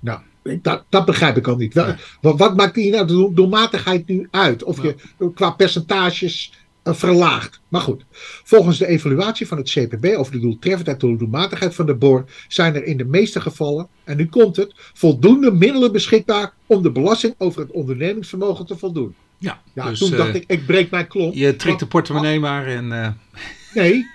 [0.00, 0.20] Nou,
[0.62, 1.74] dat, dat begrijp ik al niet.
[1.74, 4.62] Wel, wat, wat maakt die nou de doel- doelmatigheid nu uit?
[4.62, 4.94] Of je
[5.34, 7.60] qua percentages eh, verlaagt.
[7.68, 8.04] Maar goed,
[8.44, 12.24] volgens de evaluatie van het CPB over de doeltreffendheid en de doelmatigheid van de BOR
[12.48, 16.90] zijn er in de meeste gevallen, en nu komt het, voldoende middelen beschikbaar om de
[16.92, 19.14] belasting over het ondernemingsvermogen te voldoen.
[19.38, 21.34] Ja, Ja, dus toen eh, dacht ik, ik breek mijn klomp.
[21.34, 22.92] je trekt de portemonnee maar en...
[22.92, 23.08] eh,
[23.74, 24.06] Nee,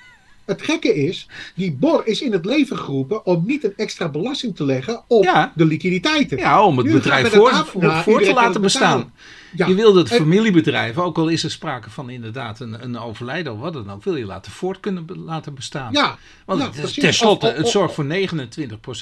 [0.45, 4.55] het gekke is, die BOR is in het leven geroepen om niet een extra belasting
[4.55, 5.51] te leggen op Ja.
[5.55, 6.37] de liquiditeiten.
[6.37, 9.13] ja, om het Nu bedrijf voor, voor, voor te laten bestaan.
[9.55, 9.67] Ja.
[9.67, 13.59] Je wil dat familiebedrijven, ook al is er sprake van inderdaad een, een overlijden of
[13.59, 15.93] wat dan ook, wil je laten voort kunnen laten bestaan.
[15.93, 18.07] Ja, Want ja, het tenslotte, het zorgt voor 29%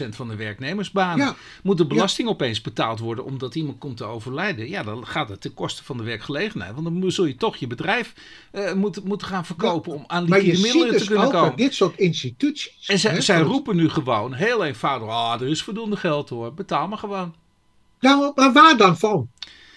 [0.10, 1.26] van de werknemersbanen.
[1.26, 1.36] Ja.
[1.64, 4.70] Moet de belasting opeens betaald worden omdat iemand komt te overlijden?
[4.70, 6.74] Ja, dan gaat het ten koste van de werkgelegenheid.
[6.74, 8.14] Want dan zul je toch je bedrijf
[8.52, 11.58] eh, moeten, moeten gaan verkopen om aan liquide middelen te dus kunnen ook komen.
[11.58, 12.88] dit soort instituties.
[12.88, 16.54] En zij, hè, zij roepen nu gewoon heel eenvoudig: ah, er is voldoende geld hoor,
[16.54, 17.36] betaal maar gewoon.
[18.00, 19.30] Nou, maar waar dan van?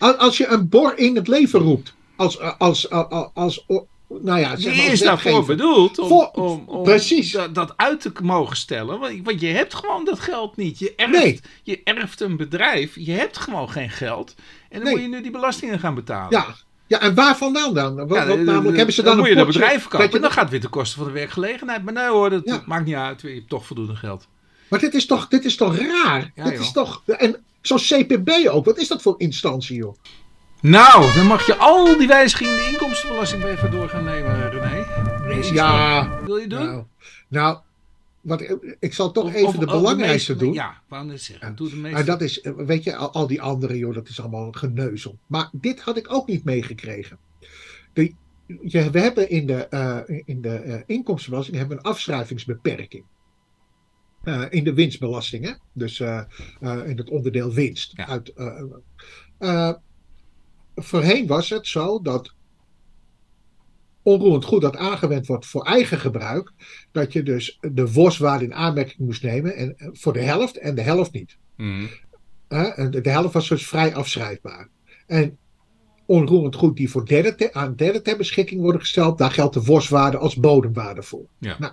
[0.02, 3.80] Als, als je een bor in het leven roept, als, als, als, als, als-
[4.20, 7.32] nou ja, zeg maar is daarvoor bedoeld om, Voor- om, om precies.
[7.32, 8.98] Dat, dat uit te mogen stellen.
[9.00, 10.78] Want, want je hebt gewoon dat geld niet.
[10.78, 11.40] Je erft, Nee.
[11.62, 14.34] je erft een bedrijf, je hebt gewoon geen geld.
[14.68, 14.92] En dan Nee.
[14.92, 16.30] moet je nu die belastingen gaan betalen.
[16.30, 16.46] Ja,
[16.86, 17.94] ja, en waar vandaan dan?
[17.96, 20.08] Wat, Ja, wat de- namelijk de- hebben ze dan, moet een je dat bedrijf kopen.
[20.08, 21.84] je- En dan gaat het weer ten koste van de werkgelegenheid.
[21.84, 22.62] Maar nee hoor, dat Ja.
[22.66, 23.20] maakt niet uit.
[23.20, 24.26] Je hebt toch voldoende geld.
[24.68, 26.32] Maar dit is toch, dit is toch raar?
[26.34, 26.60] Ja, dit joh.
[26.62, 29.94] is toch, en zo'n CPB ook, wat is dat voor instantie, joh?
[30.60, 34.50] Nou, dan mag je al die wijzigingen in de inkomstenbelasting weer even door gaan nemen,
[34.50, 34.84] René.
[35.52, 36.64] Ja, Wil je doen?
[36.64, 36.84] nou,
[37.28, 37.58] nou
[38.20, 38.40] wat,
[38.80, 40.52] ik- zal toch Of- even of- de belangrijkste meeste- doen.
[40.54, 41.56] Ja, wou net zeggen.
[41.56, 41.98] Doe de meeste.
[41.98, 45.18] En dat is, weet je, al, al die andere, joh, dat is allemaal geneuzel.
[45.26, 47.18] Maar dit had ik ook niet meegekregen.
[47.92, 48.14] De,
[48.62, 53.04] je, we hebben in de, eh, in de eh, inkomstenbelasting hebben we een afschrijvingsbeperking.
[54.22, 55.52] Eh, in de winstbelasting, hè?
[55.72, 56.22] Dus eh,
[56.60, 57.92] eh, in het onderdeel winst.
[57.96, 58.06] Ja.
[58.06, 58.32] Uit,
[60.74, 62.34] voorheen was het zo dat
[64.02, 66.52] onroerend goed dat aangewend wordt voor eigen gebruik,
[66.92, 70.82] dat je dus de worstwaarde in aanmerking moest nemen en, voor de helft en de
[70.82, 71.36] helft niet.
[71.56, 71.86] Mhm.
[72.48, 74.68] De, de helft was dus vrij afschrijfbaar.
[75.06, 75.38] En
[76.06, 79.62] onroerend goed die voor derde te- aan derde ter beschikking worden gesteld, daar geldt de
[79.62, 81.26] worstwaarde als bodemwaarde voor.
[81.38, 81.56] Ja.
[81.58, 81.72] Nou,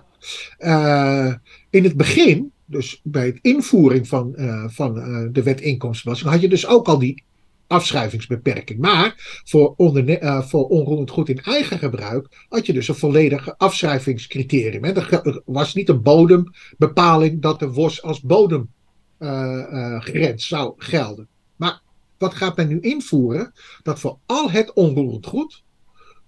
[0.58, 1.34] eh,
[1.70, 6.40] in het begin, dus bij het invoering van, eh, van eh, de wet inkomstenbelasting, had
[6.42, 7.24] je dus ook al die
[7.66, 8.78] afschrijvingsbeperking.
[8.80, 14.84] Maar voor, onderne- voor onroerend goed in eigen gebruik had je dus een volledig afschrijvingscriterium.
[14.84, 14.92] Hè.
[14.92, 18.68] Er was niet een bodembepaling dat de worst als bodem
[19.18, 19.60] eh,
[19.94, 21.28] eh, grens zou gelden.
[21.56, 21.80] Maar
[22.18, 23.52] wat gaat men nu invoeren?
[23.82, 25.62] Dat voor al het onroerend goed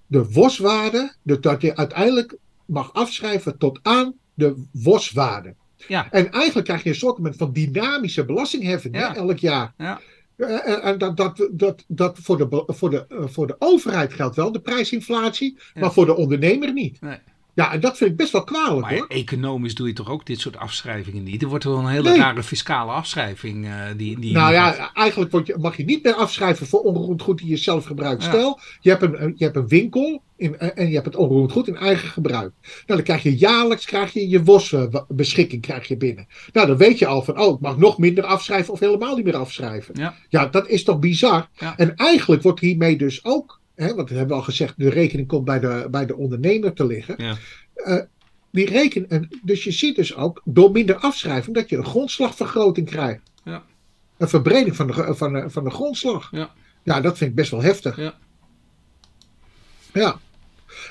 [0.06, 5.54] de worstwaarde, de- dat je uiteindelijk mag afschrijven tot aan de worstwaarde.
[5.88, 6.10] Ja.
[6.10, 9.12] En eigenlijk krijg je een soort van dynamische belastingheffing Ja.
[9.12, 9.74] hè, elk jaar.
[9.78, 10.00] Ja.
[10.36, 14.12] Eh, eh, En dat, dat, dat, dat voor, de, voor, de, eh, voor de overheid
[14.12, 17.00] geldt wel de prijsinflatie, maar voor de ondernemer niet.
[17.00, 17.18] Nee.
[17.54, 19.06] Ja, en dat vind ik best wel kwalijk Maar hoor.
[19.06, 21.42] economisch doe je toch ook dit soort afschrijvingen niet?
[21.42, 22.18] Er wordt wel een hele Nee.
[22.18, 26.14] rare fiscale afschrijving eh, die, die Nou ja, eigenlijk word je, mag je niet meer
[26.14, 28.22] afschrijven voor onroerend goed die je zelf gebruikt.
[28.22, 28.28] Ja.
[28.28, 31.52] Stel, je hebt een, je hebt een winkel in, eh, en je hebt het onroerend
[31.52, 32.52] goed in eigen gebruik.
[32.62, 36.26] Nou, dan krijg je jaarlijks krijg je, je WOS-beschikking krijg je binnen.
[36.52, 39.24] Nou, dan weet je al van, oh, ik mag nog minder afschrijven of helemaal niet
[39.24, 39.94] meer afschrijven.
[39.98, 40.14] Ja.
[40.28, 41.48] Ja, dat is toch bizar?
[41.52, 41.76] Ja.
[41.76, 45.44] En eigenlijk wordt hiermee dus ook, hè, want we hebben al gezegd, de rekening komt
[45.44, 47.14] bij de, bij de ondernemer te liggen.
[47.18, 47.36] Ja.
[47.74, 47.98] Eh,
[48.50, 52.86] die reken, en, dus je ziet dus ook, door minder afschrijving, dat je een grondslagvergroting
[52.86, 53.22] krijgt.
[53.44, 53.62] Ja.
[54.16, 56.28] Een verbreding van de, van de, van de grondslag.
[56.30, 56.50] Ja.
[56.82, 57.96] ja, dat vind ik best wel heftig.
[57.96, 58.14] Ja.
[59.92, 60.20] Ja.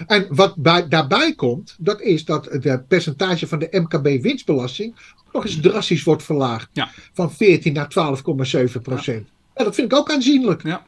[0.08, 4.96] En wat bij, daarbij komt, dat is dat het percentage van de MKB-winstbelasting
[5.32, 6.70] nog eens drastisch wordt verlaagd.
[6.74, 6.90] Ja.
[7.14, 8.18] Van 14 naar
[8.76, 9.28] 12,7 procent.
[9.54, 10.64] En dat vind ik ook aanzienlijk.
[10.64, 10.86] Ja.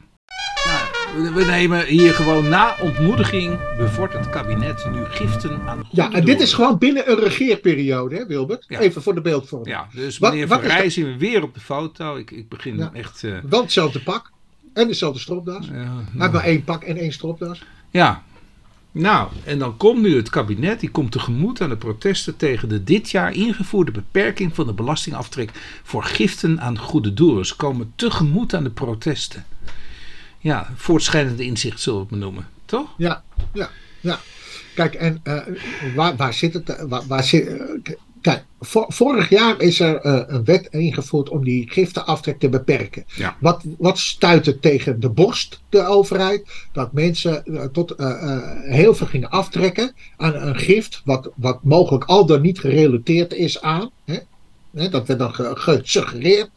[1.18, 6.18] Nou, we- nemen hier gewoon na ontmoediging bevordert het kabinet nu giften aan Ja, goede
[6.20, 8.66] en dit is gewoon binnen een regeerperiode, hè Wilbert?
[8.68, 8.80] Ja.
[8.80, 9.70] Even voor de beeldvorming.
[9.76, 12.16] Ja, dus meneer wat Van Rij zien we weer op de foto.
[12.16, 12.90] Ik, ik begin Ja.
[12.94, 13.24] echt...
[13.24, 14.32] eh, Wel hetzelfde pak
[14.74, 15.68] en dezelfde stropdas.
[15.70, 17.64] Hij heeft maar één pak en één stropdas.
[17.92, 18.24] ja.
[18.92, 22.84] Nou, en dan komt nu het kabinet, die komt tegemoet aan de protesten tegen de
[22.84, 25.52] dit jaar ingevoerde beperking van de belastingaftrek
[25.84, 27.46] voor giften aan goede doelen.
[27.46, 29.46] Ze komen tegemoet aan de protesten.
[30.44, 32.90] Ja, voortschrijdende inzicht zullen we het maar noemen, toch?
[32.98, 33.70] Ja, ja,
[34.02, 34.20] ja.
[34.76, 35.40] Kijk, en uh,
[35.96, 36.70] waar, waar zit het?
[36.70, 37.62] eh, Waar, waar zit, uh,
[38.22, 43.04] kijk, vor, vorig jaar is er uh, een wet ingevoerd om die giftenaftrek te beperken.
[43.16, 43.36] Ja.
[43.40, 46.44] Wat, wat stuitte tegen de borst, de overheid?
[46.72, 47.94] Dat mensen uh, tot
[48.64, 53.62] heel veel gingen aftrekken aan een gift, wat, wat mogelijk al dan niet gerelateerd is
[53.62, 53.90] aan.
[54.06, 54.18] Hè?
[54.76, 56.50] Hè, dat werd dan ge- gesuggereerd.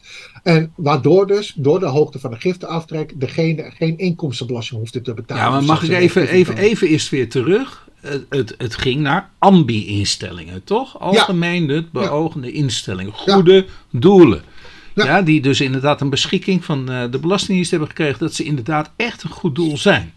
[0.47, 5.43] En waardoor dus, door de hoogte van de giftenaftrek, degene geen inkomstenbelasting hoefde te betalen.
[5.43, 7.89] Ja, maar Dus mag ik even, even, even eerst weer terug?
[8.01, 11.01] Het, het, het ging naar ambi-instellingen, toch?
[11.01, 13.13] Algemeen nut beogende instellingen.
[13.13, 14.43] Goede doelen.
[14.95, 15.05] Ja.
[15.05, 15.23] Ja.
[15.23, 19.23] die dus inderdaad een beschikking van eh, de Belastingdienst hebben gekregen dat ze inderdaad echt
[19.23, 20.13] een goed doel zijn.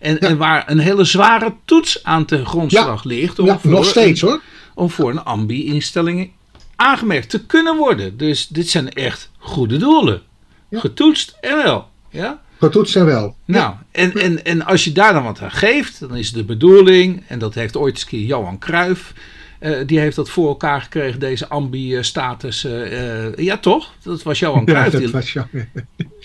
[0.00, 3.38] En, en waar een hele zware toets aan ten grondslag ligt.
[3.38, 4.40] Om nog steeds een- hoor.
[4.74, 6.30] om voor een ambi-instelling
[6.76, 8.16] aangemerkt te kunnen worden.
[8.16, 10.22] Dus dit zijn echt goede doelen.
[10.68, 10.80] Ja.
[10.80, 11.88] Getoetst en wel.
[12.10, 12.40] Ja?
[12.58, 13.36] Getoetst zijn wel.
[13.44, 17.22] Nou, en, en, en als je daar dan wat aan geeft, dan is de bedoeling,
[17.28, 19.12] en dat heeft ooit eens een keer Johan Cruijff,
[19.58, 22.64] eh, die heeft dat voor elkaar gekregen, deze ambi-status.
[22.64, 23.92] eh, eh, ja, toch?
[24.02, 24.90] Dat was Johan Ja, Cruijff.
[24.92, 25.48] dat die- was ja.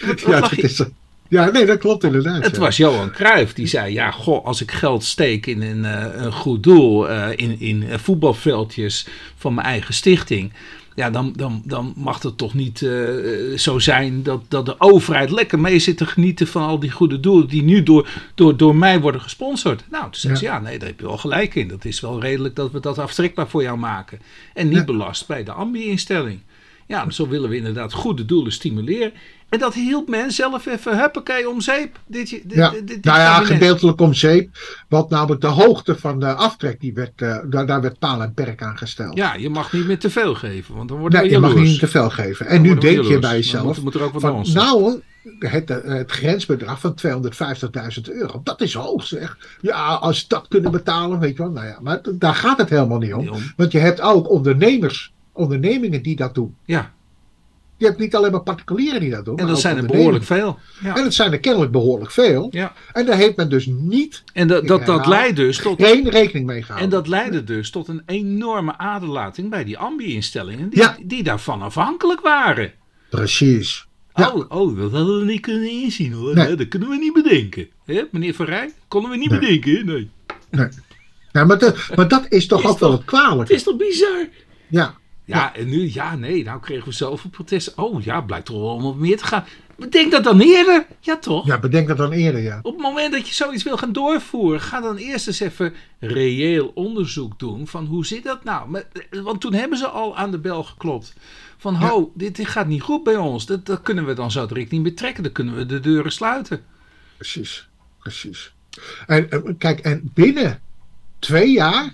[0.05, 0.83] wat ja, dat is,
[1.31, 2.43] ja, nee, dat klopt inderdaad.
[2.43, 2.61] Het ja.
[2.61, 6.31] was Johan Cruijff die zei: Ja, goh, als ik geld steek in een, eh, een
[6.31, 10.53] goed doel, eh, in, in eh, voetbalveldjes van mijn eigen stichting.
[10.95, 12.77] Ja, dan, dan, dan mag het toch niet
[13.55, 17.19] zo zijn dat, dat de overheid lekker mee zit te genieten van al die goede
[17.19, 19.83] doelen die nu door, door, door mij worden gesponsord.
[19.89, 21.67] Nou, toen zei ze, ja, nee, daar heb je wel gelijk in.
[21.67, 24.19] Dat is wel redelijk dat we dat aftrekbaar voor jou maken.
[24.53, 24.83] En niet Ja.
[24.83, 26.39] belast bij de ambi-instelling.
[26.87, 29.13] Ja, zo willen we inderdaad goede doelen stimuleren.
[29.51, 31.99] En dat hielp men zelf even, huppakee, om zeep.
[32.07, 33.53] Dit, dit, Ja, dit, dit nou ja, kabinet.
[33.53, 34.49] gedeeltelijk om zeep.
[34.89, 38.33] Want namelijk de hoogte van de aftrek, die werd, eh, daar, daar werd paal en
[38.33, 39.17] perk aan gesteld.
[39.17, 41.79] Ja, je mag niet meer te veel geven, want dan worden nee, je mag niet
[41.79, 42.45] te veel geven.
[42.47, 45.01] En Dan nu denk je bij jezelf, moet, moet er ook wat van, nou,
[45.39, 49.37] het, eh, het grensbedrag van 250.000 euro, dat is hoog zeg.
[49.61, 51.51] Ja, als ze dat kunnen betalen, weet je wel.
[51.51, 53.21] Nou ja, maar daar gaat het helemaal niet om.
[53.21, 53.41] Niet om.
[53.55, 56.55] Want je hebt ook ondernemers, ondernemingen die dat doen.
[56.65, 56.91] Ja,
[57.81, 59.37] Je hebt niet alleen maar particulieren die dat doen.
[59.37, 60.59] en dat zijn er behoorlijk veel.
[60.83, 60.95] Ja.
[60.95, 62.47] En het zijn er kennelijk behoorlijk veel.
[62.51, 62.73] ja.
[62.93, 66.45] En daar heeft men dus niet En dat, dat, dat leidt dus tot geen rekening
[66.45, 66.83] mee gehouden.
[66.83, 70.97] En dat leidde dus tot een enorme aderlating bij die ambi-instellingen, die, Ja.
[71.05, 72.71] die daarvan afhankelijk waren.
[73.09, 73.87] Precies.
[74.13, 74.31] Ja.
[74.31, 76.35] Oh, oh, dat hadden we niet kunnen inzien hoor.
[76.35, 76.45] Nee.
[76.47, 77.67] Nee, dat kunnen we niet bedenken.
[77.85, 79.39] Hè, meneer Van Rij, konden we niet Nee.
[79.39, 79.71] bedenken.
[79.75, 79.83] hè?
[80.49, 80.67] Nee.
[81.31, 83.49] Ja, maar, dat, maar dat is toch Is ook wel het kwalijk.
[83.49, 84.27] Het is toch bizar?
[84.69, 84.99] Ja.
[85.37, 87.77] Ja, en nu, ja, nee, nou kregen we zoveel protesten.
[87.77, 89.45] Oh ja, blijkt toch wel om wat meer te gaan.
[89.77, 90.85] Bedenk dat dan eerder.
[90.99, 91.45] Ja, toch?
[91.45, 92.59] ja, bedenk dat dan eerder, ja.
[92.61, 96.71] Op het moment dat je zoiets wil gaan doorvoeren, ga dan eerst eens even reëel
[96.73, 98.75] onderzoek doen van hoe zit dat nou?
[99.09, 101.13] Eh, want toen hebben ze al aan de bel geklopt.
[101.57, 101.87] Van, Ja.
[101.87, 103.45] ho, dit, dit gaat niet goed bij ons.
[103.45, 105.23] Dat, dat kunnen we dan zo direct niet meer trekken.
[105.23, 106.63] Dan kunnen we de deuren sluiten.
[107.17, 107.67] Precies.
[107.99, 108.53] Precies.
[109.07, 110.59] En eh, kijk, en binnen
[111.19, 111.93] twee jaar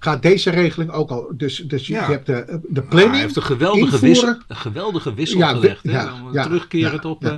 [0.00, 1.32] gaat deze regeling ook al.
[1.36, 2.04] Dus, dus Ja.
[2.06, 3.12] je hebt de, de Maar planning.
[3.12, 4.08] hij heeft een geweldige, invoeren.
[4.08, 5.82] wissel, een geweldige wissel Ja, gelegd.
[5.82, 5.90] hè?
[5.90, 7.22] ja, Dan ja, op...
[7.22, 7.28] ja.
[7.30, 7.34] eh,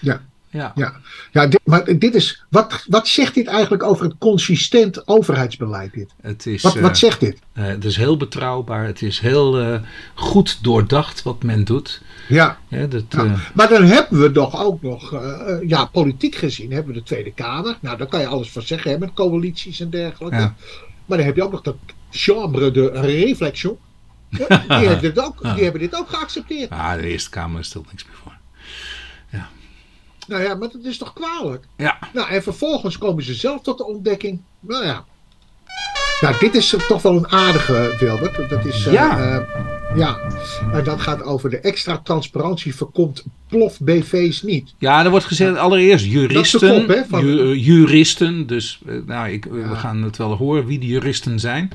[0.00, 0.22] Ja.
[0.50, 0.72] ja.
[0.74, 1.00] Ja,
[1.32, 2.44] ja dit, maar dit is.
[2.48, 5.92] Wat, wat zegt dit eigenlijk over het consistent overheidsbeleid?
[5.92, 6.10] Dit?
[6.22, 7.38] Het, is, Wat, eh, wat zegt dit?
[7.52, 8.86] eh, het is heel betrouwbaar.
[8.86, 9.80] Het is heel eh,
[10.14, 12.02] goed doordacht wat men doet.
[12.28, 12.58] Ja.
[12.68, 13.24] Ja, dat, Ja.
[13.24, 16.98] eh, Maar dan hebben we toch ook nog, eh, eh, ja, politiek gezien, hebben we
[17.00, 17.78] de Tweede Kamer.
[17.80, 20.52] Nou, daar kan je alles van zeggen, hè, met coalities en dergelijke.
[21.10, 21.16] Ja.
[21.16, 21.76] Maar dan heb je ook nog dat
[22.10, 23.78] chambre de réflexion.
[24.28, 24.46] Ja,
[24.78, 26.70] die, hebben dit ook, die hebben dit ook geaccepteerd.
[26.70, 28.38] ah, de Eerste Kamer stelt niks meer voor.
[30.26, 31.64] Nou ja, maar dat is toch kwalijk?
[31.76, 34.40] Ja, Nou, en vervolgens komen ze zelf tot de ontdekking.
[34.60, 35.04] Nou ja.
[36.20, 38.50] Nou, dit is toch wel een aardige, Wilbert.
[38.50, 39.18] Dat is, eh, Ja.
[39.18, 39.56] eh,
[39.96, 40.18] ja.
[40.72, 44.74] En dat gaat over de extra transparantie voorkomt plof BV's niet.
[44.78, 46.68] Ja, er wordt gezegd allereerst Dat is de juristen.
[46.86, 49.74] kop, hè, van- ju- eh, juristen, dus eh, nou, ik, we Ja.
[49.74, 51.70] gaan het wel horen wie die juristen zijn.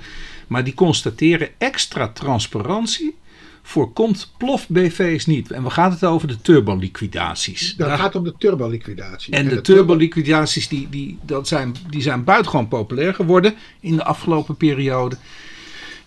[0.47, 3.15] Maar die constateren extra transparantie
[3.63, 5.51] voorkomt plof BV's niet.
[5.51, 7.75] En we gaan het over de turboliquidaties.
[7.77, 9.33] Dat Daar- gaat om de turboliquidatie.
[9.33, 14.03] en de turbo- turboliquidaties die, die, dat zijn, die zijn buitengewoon populair geworden in de
[14.03, 15.15] afgelopen periode.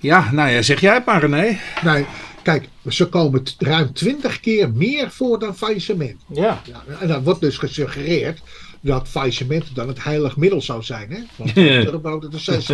[0.01, 1.59] Ja, nou ja, zeg jij het maar René.
[1.85, 2.07] Nee,
[2.43, 6.21] kijk, ze komen ruim twintig keer meer voor dan faillissement.
[6.33, 6.61] Ja.
[6.65, 8.40] Ja, en dan wordt dus gesuggereerd
[8.81, 11.11] dat faillissement dan het heilig middel zou zijn.
[11.11, 11.19] Hè?
[11.37, 12.71] Want turbo, dat is zegt,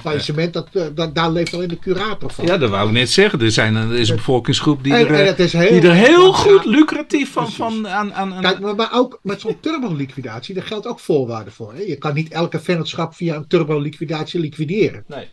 [0.00, 2.46] faillissement, dat, eh, dat, daar leeft alleen de curator van.
[2.46, 3.40] Ja, dat wou ik net zeggen.
[3.40, 5.90] Er, zijn, er is een bevolkingsgroep die En- er, en eh, het is heel- die
[5.90, 9.40] er heel goed ja, lucratief van, van aan, aan, aan Kijk, maar, maar ook met
[9.40, 11.72] zo'n turboliquidatie, daar geldt ook voorwaarden voor.
[11.74, 11.80] Hè?
[11.82, 15.04] Je kan niet elke vennootschap via een turboliquidatie liquideren.
[15.06, 15.28] Nee.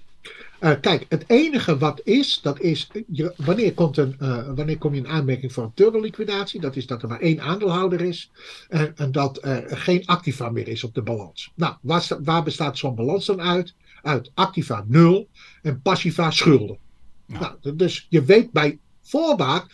[0.60, 4.94] Eh, kijk, het enige wat is, dat is, je, wanneer, komt een, eh, wanneer kom
[4.94, 6.62] je in aanmerking voor een turboliquidatie?
[6.62, 8.32] Dat is dat er maar één aandeelhouder is
[8.70, 11.52] en, en dat er geen activa meer is op de balans.
[11.56, 13.74] Nou, waar, waar bestaat zo'n balans dan uit?
[14.02, 15.28] Uit activa nul
[15.62, 16.78] en passiva schulden.
[17.26, 17.40] Ja.
[17.40, 19.66] Nou, dus je weet bij voorbaat,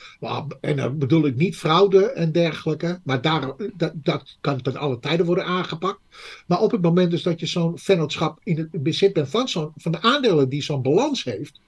[0.62, 5.00] en dan bedoel ik niet fraude en dergelijke, maar daar, dat, dat kan ten alle
[5.00, 6.00] tijden worden aangepakt.
[6.48, 9.72] Maar op het moment dus dat je zo'n vennootschap in het bezit bent van, zo'n,
[9.76, 11.60] van de aandelen die zo'n balans heeft,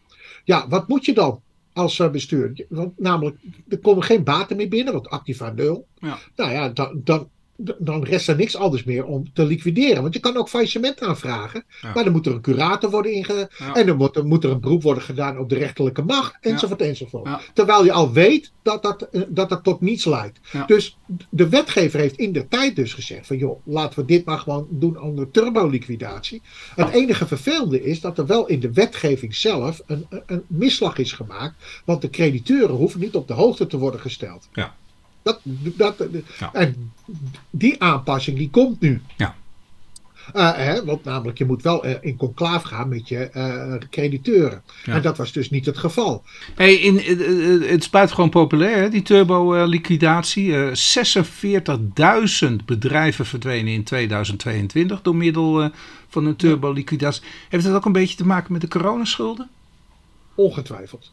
[0.43, 1.41] ja, wat moet je dan
[1.74, 2.66] als eh, bestuur?
[2.70, 3.38] Want namelijk,
[3.68, 5.88] er komen geen baten meer binnen, want activa nul.
[5.99, 6.18] Ja.
[6.36, 10.01] Nou ja, dan, dan, dan rest er niks anders meer om te liquideren.
[10.01, 11.91] Want je kan ook faillissement aanvragen, Ja.
[11.93, 13.49] maar dan moet er een curator worden inge...
[13.59, 13.73] Ja.
[13.75, 16.81] En dan moet, er- moet er een beroep worden gedaan op de rechterlijke macht, enzovoort,
[16.81, 17.27] enzovoort.
[17.27, 17.41] Ja.
[17.53, 20.39] Terwijl je al weet dat dat, eh, dat, dat tot niets leidt.
[20.67, 20.97] Dus
[21.29, 24.67] de wetgever heeft in de tijd dus gezegd van joh, laten we dit maar gewoon
[24.69, 26.41] doen onder turboliquidatie.
[26.75, 30.97] Het enige vervelende is dat er wel in de wetgeving zelf een, een- een misslag
[30.97, 31.55] is gemaakt.
[31.85, 34.47] Want de crediteuren hoeven niet op de hoogte te worden gesteld.
[34.53, 34.75] Ja.
[35.26, 35.39] Dat,
[35.76, 35.95] dat,
[36.39, 36.53] Ja.
[36.53, 36.91] En
[37.49, 39.01] die aanpassing die komt nu.
[39.17, 39.36] Ja.
[40.34, 44.61] Eh, hè, want namelijk, je moet wel eh, in conclaaf gaan met je eh, crediteuren.
[44.84, 44.93] Ja.
[44.93, 46.23] En dat was dus niet het geval.
[46.55, 50.76] Hey, in, eh, eh, het is buitengewoon populair, hè, die turbo-liquidatie.
[50.76, 55.69] 46.000 bedrijven verdwenen in 2022 door middel eh,
[56.07, 57.23] van een turbo-liquidatie.
[57.49, 59.49] Heeft dat ook een beetje te maken met de coronaschulden?
[60.36, 61.11] Ongetwijfeld.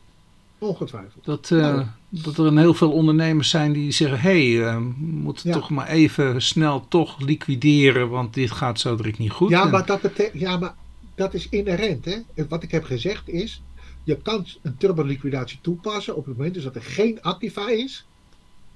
[0.63, 1.25] Ongetwijfeld.
[1.25, 1.85] Dat, eh, Nou.
[2.09, 5.55] dat er een heel veel ondernemers zijn die zeggen: hé, hey, eh, we moeten Ja.
[5.57, 9.51] toch maar even snel toch liquideren, want dit gaat zo direct niet goed.
[9.51, 10.01] Ja En- maar, dat
[10.33, 10.75] ja, maar
[11.15, 12.05] dat is inherent.
[12.05, 12.17] Hè?
[12.35, 13.63] En Wat ik heb gezegd is,
[14.05, 18.05] je kan een turboliquidatie toepassen op het moment dus dat er geen activa is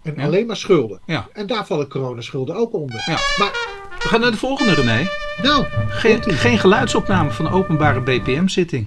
[0.03, 0.25] en Ja.
[0.25, 1.01] alleen maar schulden.
[1.07, 1.29] Ja.
[1.33, 3.03] En daar vallen coronaschulden ook onder.
[3.07, 3.19] Ja.
[3.39, 3.65] Maar
[3.99, 5.09] We gaan naar de volgende, René.
[5.43, 8.87] nou, Geen, geen geluidsopname van een openbare BPM-zitting.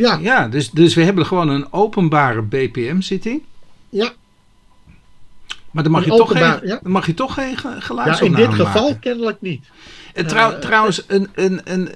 [0.00, 3.42] Ja, Ja, dus, dus we hebben gewoon een openbare BPM-zitting.
[3.88, 4.12] ja,
[5.70, 6.78] Maar dan mag, Een je toch, geen, ja.
[6.82, 8.98] dan mag je toch geen ge- ja, in geluidsopname dit geval maken.
[9.00, 9.66] kennelijk niet.
[10.14, 11.88] En trouw- Eh, trouwens, een, een, een,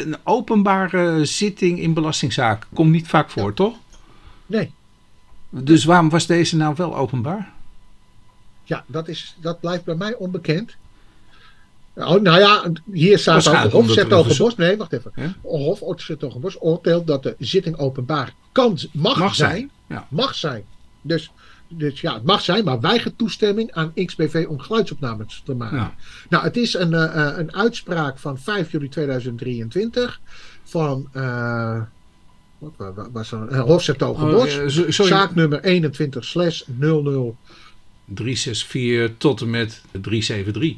[0.00, 3.76] een, openbare zitting in belastingzaak komt niet vaak voor, toch?
[4.46, 4.72] Nee,
[5.50, 7.52] Dus waarom was deze nou wel openbaar?
[8.64, 10.76] ja, dat, is, dat blijft bij mij onbekend.
[11.98, 14.56] Oh, nou ja, hier staat ook Hof er Zertogenbos.
[14.56, 15.12] Nee, wacht even.
[15.14, 15.34] Ja?
[15.42, 19.70] Hof Zertogenbos oordeelt dat de zitting openbaar kan, mag, Mag zijn, zijn.
[19.88, 20.06] ja.
[20.10, 20.64] Mag zijn.
[21.02, 21.30] Dus,
[21.68, 25.76] dus ja, het mag zijn, maar weigert toestemming aan XBV om geluidsopnames te maken.
[25.76, 25.94] Ja.
[26.28, 30.20] Nou, het is een, eh, een uitspraak van 5 juli 2023
[30.64, 31.08] van.
[31.12, 31.80] eh
[32.58, 33.32] wat wa- wa- was?
[33.32, 34.58] Uh, Hof Zertogenbos.
[34.58, 34.88] Oh.
[35.06, 37.36] Zaak nummer 21 slash 00
[38.04, 40.76] 364 tot en met 373.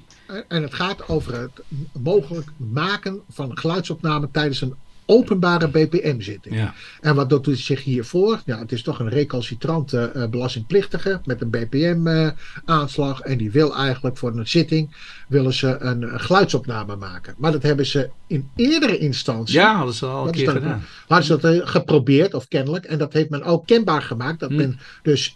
[0.49, 1.63] En het gaat over het
[2.03, 4.75] mogelijk maken van een geluidsopname tijdens een
[5.11, 6.55] openbare BPM-zitting.
[6.55, 6.75] Ja.
[7.01, 8.43] En wat doet het zich hiervoor?
[8.45, 13.21] Ja, het is toch een recalcitrante eh, belastingplichtige met een BPM-aanslag.
[13.21, 14.97] en die wil eigenlijk voor een zitting
[15.29, 17.35] willen ze een, eh, geluidsopname maken.
[17.39, 19.55] Maar dat hebben ze in eerdere instantie.
[19.55, 20.83] ja, hadden ze al een keer gedaan.
[21.07, 22.85] Hadden ze dat eh, geprobeerd, of kennelijk.
[22.85, 24.41] En dat heeft men ook kenbaar gemaakt.
[24.41, 24.57] Dat Hm.
[24.57, 25.35] men dus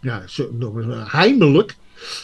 [0.00, 1.76] ja, noemen het, heimelijk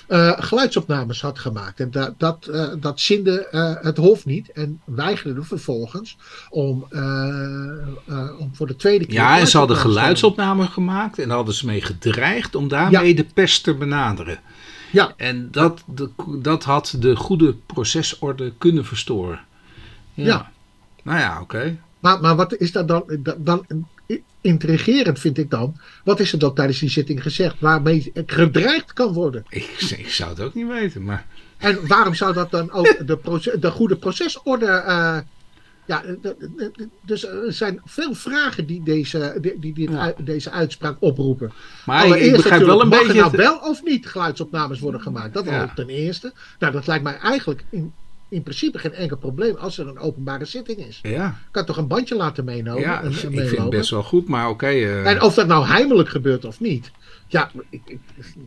[0.08, 1.80] eh, geluidsopnames had gemaakt.
[1.80, 4.52] En dat, dat, eh, dat zinde eh, het Hof niet.
[4.52, 6.16] En weigerde vervolgens
[6.50, 6.86] om,
[8.38, 9.14] om voor de tweede keer.
[9.14, 13.60] Ja, en ze hadden geluidsopname gemaakt en hadden ze mee gedreigd om daarmee de pers
[13.60, 14.40] te benaderen.
[14.92, 16.10] Ja, En dat, de,
[16.40, 19.40] dat had de goede procesorde kunnen verstoren.
[20.14, 20.50] Ja.
[21.02, 21.78] Nou ja, oké.
[22.00, 23.04] maar, maar wat is dat dan?
[23.18, 23.66] da- dan
[24.42, 25.76] intrigerend vind ik dan.
[26.04, 29.44] Wat is er dan tijdens die zitting gezegd waarmee gedreigd kan worden?
[29.48, 29.64] Ik,
[29.96, 31.26] ik zou het ook niet weten, maar...
[31.58, 34.66] En waarom zou dat dan ook de, proces, de goede procesorde.
[34.66, 35.18] eh,
[35.86, 36.02] ja,
[37.06, 40.14] dus er zijn veel vragen die deze, die, die Ja.
[40.18, 41.52] deze uitspraak oproepen.
[41.86, 43.04] Maar ik, begrijp wel een beetje...
[43.06, 45.34] Mag er nou wel of niet geluidsopnames worden gemaakt?
[45.34, 45.72] Dat Ja.
[45.74, 46.32] ten eerste.
[46.58, 47.92] Nou, dat lijkt mij eigenlijk in,
[48.32, 50.98] in principe geen enkel probleem als er een openbare zitting is.
[51.02, 52.80] Ja, Ik kan toch een bandje laten meenemen?
[52.80, 53.16] ja en- ik
[53.48, 54.66] vind het best wel goed, maar oké.
[54.66, 56.90] eh, En of dat nou heimelijk gebeurt of niet.
[57.26, 57.98] Ja, ik, ik,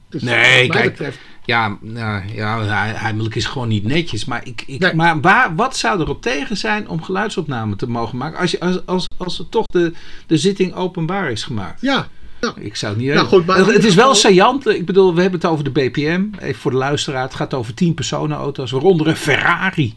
[0.09, 1.17] dus Nee, kijk, betreft.
[1.45, 2.63] Ja, nou, ja
[2.95, 4.25] heimelijk is gewoon niet netjes.
[4.25, 4.93] Maar, ik, ik, Nee.
[4.95, 8.39] maar waar, wat zou erop tegen zijn om geluidsopname te mogen maken?
[8.39, 9.93] Als, je, als, als, als er toch de,
[10.27, 11.81] de zitting openbaar is gemaakt.
[11.81, 12.07] Ja,
[12.55, 13.13] Ik zou niet.
[13.13, 14.67] Nou, goed, maar het, is wel saillant.
[14.67, 16.25] Ik bedoel, we hebben het over de BPM.
[16.39, 17.21] Even voor de luisteraar.
[17.23, 19.93] Het gaat over 10 personenauto's, waaronder een Ferrari.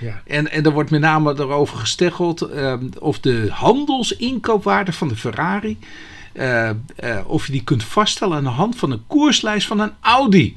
[0.00, 0.22] Ja.
[0.26, 5.78] En, en er wordt met name erover gesteggeld ehm, of de handelsinkoopwaarde van de Ferrari.
[6.32, 6.74] eh, eh,
[7.26, 10.56] of je die kunt vaststellen aan de hand van een koerslijst van een Audi.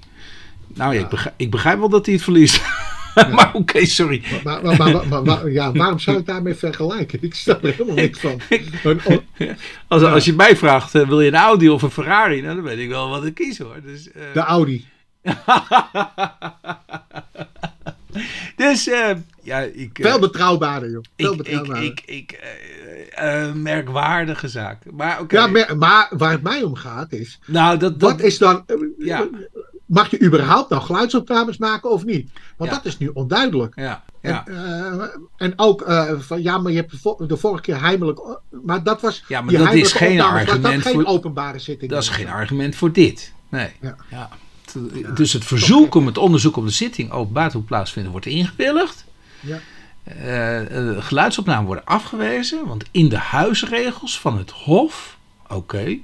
[0.67, 2.61] Nou ja, ik, begrijp, ik begrijp wel dat hij het verliest.
[3.35, 4.23] maar oké, sorry.
[4.43, 7.19] Maar, maar, maar, ja, waarom zou ik daarmee vergelijken?
[7.21, 8.39] Ik snap er helemaal niks van.
[9.87, 12.41] Als, als je mij vraagt, eh, wil je een Audi of een Ferrari?
[12.41, 13.81] Nou, dan weet ik wel wat ik kies hoor.
[13.83, 14.85] Dus, eh, de Audi.
[18.55, 19.99] dus eh, ja, ik...
[20.01, 21.03] Veel betrouwbaarder, joh.
[21.17, 21.83] Veel ik, betrouwbaarder.
[21.83, 22.39] ik, ik,
[23.53, 24.91] merkwaardige zaak.
[24.91, 25.35] Maar oké.
[25.35, 28.65] ja, maar, maar waar het mij om gaat is, nou, dat, dat, wat is dan...
[28.97, 29.27] Ja.
[29.91, 32.29] Mag je überhaupt nog geluidsopnames maken of niet?
[32.57, 32.75] Want Ja.
[32.77, 33.75] dat is nu onduidelijk.
[33.75, 34.45] Ja, ja.
[34.47, 34.53] En,
[35.01, 38.19] eh, en ook eh, van ja, maar je hebt de vo- de vorige keer heimelijk.
[38.63, 39.23] Maar dat was.
[39.27, 41.91] Ja, maar dat is geen opnames, argument dat geen voor- openbare zitting.
[41.91, 43.33] dat is geen argument voor dit.
[43.49, 43.69] Nee.
[44.09, 44.29] Ja.
[45.15, 49.05] Dus het verzoek om het onderzoek op de zitting openbaar te plaatsvinden wordt ingewilligd.
[49.39, 49.59] Ja.
[50.03, 55.17] Eh, eh, geluidsopnamen worden afgewezen, want in de huisregels van het Hof,
[55.47, 55.97] oké.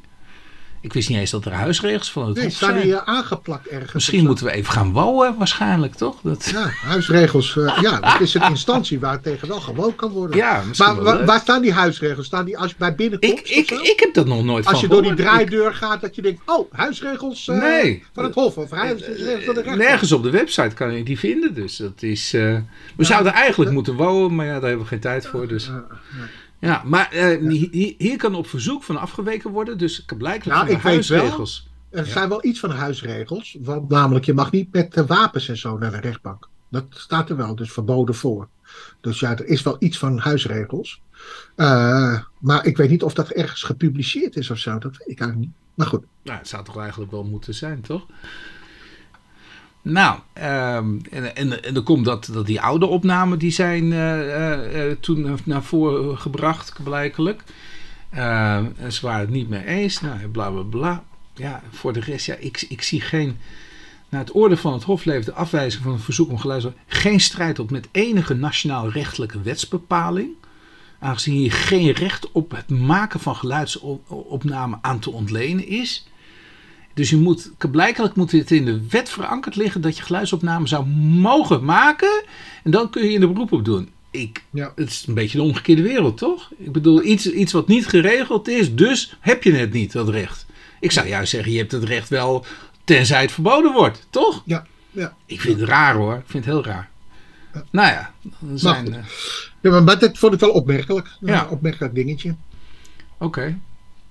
[0.88, 2.82] Ik wist niet eens dat er huisregels van het Nee, Hof staan zijn.
[2.82, 3.94] die eh, aangeplakt ergens?
[3.94, 6.16] Misschien moeten we even gaan wonen, waarschijnlijk toch?
[6.24, 7.58] Dat, Ja, huisregels.
[7.58, 10.38] eh, ja, dat is een instantie waar tegen wel gewoond kan worden.
[10.38, 12.26] ja, maar waar staan die huisregels?
[12.26, 13.38] Staan die als je bij binnenkomst?
[13.38, 15.12] ik, ik, ik heb dat nog nooit als je door die.
[15.12, 18.04] Ik- draaideur gaat, dat je denkt: oh, huisregels eh, Nee.
[18.14, 19.78] van het Hof of huisregels van de rechter.
[19.78, 21.54] Nergens op de website kan je die vinden.
[21.54, 22.34] Dus dat is.
[22.34, 22.58] eh,
[22.98, 25.48] we zouden eigenlijk moeten wonen, maar ja, daar hebben we geen tijd voor.
[25.48, 25.70] Dus.
[26.60, 29.78] Ja, maar eh, hier, hier kan op verzoek van afgeweken worden.
[29.78, 31.70] Dus blijkbaar Nou, ik wel- huisregels.
[31.90, 32.12] Er Ja.
[32.12, 33.58] zijn wel iets van huisregels.
[33.62, 36.48] Want namelijk, je mag niet met wapens en zo naar de rechtbank.
[36.70, 38.48] Dat staat er wel, dus verboden voor.
[39.02, 41.02] Dus ja, er is wel iets van huisregels.
[41.56, 44.78] Eh, maar ik weet niet of dat ergens gepubliceerd is of zo.
[44.78, 45.58] Dat weet ik eigenlijk niet.
[45.74, 46.04] Maar goed.
[46.24, 48.06] Nou, het zou toch eigenlijk wel moeten zijn, toch?
[49.82, 54.20] Nou, ehm, en, en, en dan komt dat, dat die oude opnamen die zijn eh,
[54.20, 57.44] eh, eh, toen naar voren gebracht, blijkelijk.
[58.90, 60.02] Ze waren het niet mee eens.
[60.02, 61.04] Nou, bla bla bla.
[61.34, 63.38] Ja, voor de rest, ja, ik, ik zie geen.
[64.10, 67.20] Na het oordeel van het Hof levert de afwijzing van het verzoek om geluid geen
[67.20, 70.30] strijd op met enige nationaal-rechtelijke wetsbepaling.
[71.00, 76.08] Aangezien hier geen recht op het maken van geluidsopname aan te ontlenen is.
[76.98, 80.86] Dus je moet, blijkbaar moet dit in de wet verankerd liggen dat je geluidsopname zou
[80.86, 82.24] mogen maken.
[82.64, 83.90] En dan kun je er een beroep op doen.
[84.12, 84.72] Ik, Ja.
[84.76, 86.52] Het is een beetje de omgekeerde wereld, toch?
[86.58, 90.46] Ik bedoel, iets, iets wat niet geregeld is, dus heb je het niet, dat recht.
[90.80, 92.46] Ik zou juist zeggen, je hebt het recht wel
[92.84, 94.42] tenzij het verboden wordt, toch?
[94.46, 95.16] Ja, ja.
[95.26, 96.90] Ik vind het raar hoor, ik vind het heel raar.
[97.72, 98.14] Nou ja,
[98.52, 99.04] er zijn, eh,
[99.62, 101.10] ja maar, maar dat vond ik wel opmerkelijk.
[101.20, 101.44] Ja.
[101.44, 102.36] Een opmerkelijk dingetje.
[103.18, 103.60] oké.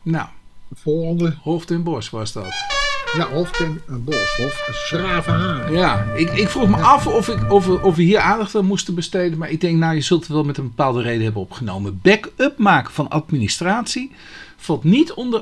[0.03, 0.29] Nou,
[0.75, 1.37] Volgende.
[1.41, 2.76] Hof ten Bos was dat.
[3.17, 4.37] Ja, Hof ten een Bos.
[4.37, 5.73] Hof Schravenhaan.
[5.73, 8.95] Ja, ik, ik vroeg me af of, ik, of, of we hier aandacht aan moesten
[8.95, 9.39] besteden.
[9.39, 12.01] Maar ik denk, nou, je zult het wel met een bepaalde reden hebben opgenomen.
[12.03, 14.13] Back-up maken van administratie
[14.57, 15.41] valt niet onder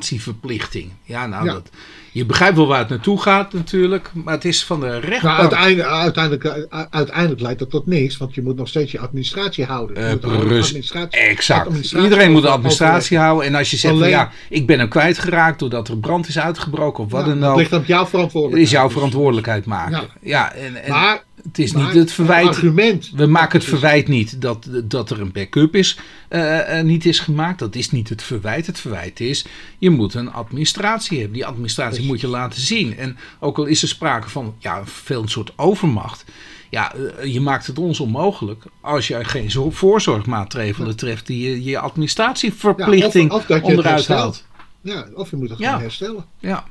[0.00, 0.90] administratieverplichting.
[1.02, 1.52] Ja, nou, Ja.
[1.52, 1.70] Dat,
[2.12, 4.10] je begrijpt wel waar het naartoe gaat natuurlijk.
[4.14, 5.38] Maar het is van de Maar rechtbank.
[5.38, 9.64] uiteindelijk, uiteindelijk, eh, uiteindelijk leidt dat tot niks, want je moet nog steeds je administratie
[9.64, 10.08] houden.
[10.08, 11.66] Je rust- administratie- Exact.
[11.66, 13.46] administratie Iedereen moet de administratie houden.
[13.46, 16.38] En als je zegt, van, Alleen- ja, ik ben hem kwijtgeraakt doordat er brand is
[16.38, 17.56] uitgebroken of wat Ja, dan dat ook.
[17.56, 18.66] ligt op jouw verantwoordelijkheid.
[18.72, 19.90] is jouw verantwoordelijkheid maken.
[19.92, 20.06] Ja.
[20.20, 22.46] Ja, en, en Maar, het is maar niet het verwijt.
[22.46, 23.10] argument.
[23.14, 27.18] We maken het verwijt niet dat, dat er een backup is, eh, eh, niet is
[27.20, 27.58] gemaakt.
[27.58, 28.66] Dat is niet het verwijt.
[28.66, 29.46] Het verwijt is,
[29.78, 31.34] je moet een administratie hebben.
[31.36, 32.10] Die administratie Precies.
[32.10, 32.96] moet je laten zien.
[32.98, 36.24] En ook al is er sprake van ja, veel een soort overmacht.
[36.70, 41.64] Ja, eh, je maakt het ons onmogelijk als je geen zo- voorzorgmaatregelen treft die je,
[41.64, 44.44] je administratieverplichting Ja, of- of dat je onderuit haalt.
[44.80, 45.66] Ja, of je moet het Ja.
[45.66, 46.24] gewoon herstellen.
[46.38, 46.64] Ja.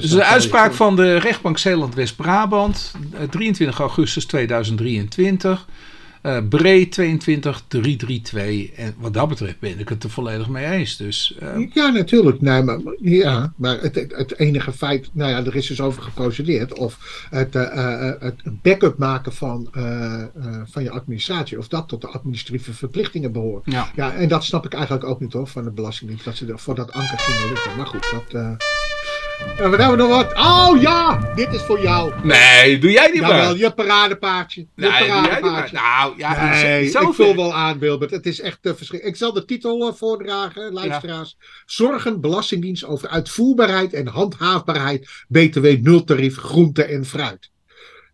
[0.00, 5.66] Dus de uitspraak van de rechtbank Zeeland-West-Brabant, eh, 23 augustus 2023.
[6.22, 8.70] eh Bree 22332.
[8.76, 10.96] En wat dat betreft ben ik het er volledig mee eens.
[10.96, 12.40] Dus eh, Ja, natuurlijk.
[12.40, 16.74] Nee, maar, maar- ja, maar het, enige feit, nou ja, er is dus over geprocedeerd.
[16.78, 20.28] Of het, eh, eh, het backup maken van, eh, eh,
[20.70, 23.62] van je administratie, of dat tot de administratieve verplichtingen behoort.
[23.64, 23.90] ja.
[23.96, 26.58] Ja, en dat snap ik eigenlijk ook niet hoor, van de Belastingdienst, dat ze er
[26.58, 27.76] voor dat anker gingen liggen.
[27.76, 28.58] Maar goed, dat.
[29.40, 30.32] Eh en wat hebben we nog wat?
[30.36, 32.12] Oh ja, dit is voor jou.
[32.22, 33.56] Nee, doe jij niet Jawel, maar.
[33.56, 34.60] je paradepaardje.
[34.60, 35.76] Je Nee, paradepaardje.
[35.76, 38.10] Nou, ja, Nee, ik vul wel aan, Wilbert.
[38.10, 39.16] Het is echt uh, verschrikkelijk.
[39.16, 41.36] Ik zal de titel eh, voordragen, luisteraars.
[41.66, 47.50] Zorgen Belastingdienst over uitvoerbaarheid en handhaafbaarheid BTW nultarief groente en fruit.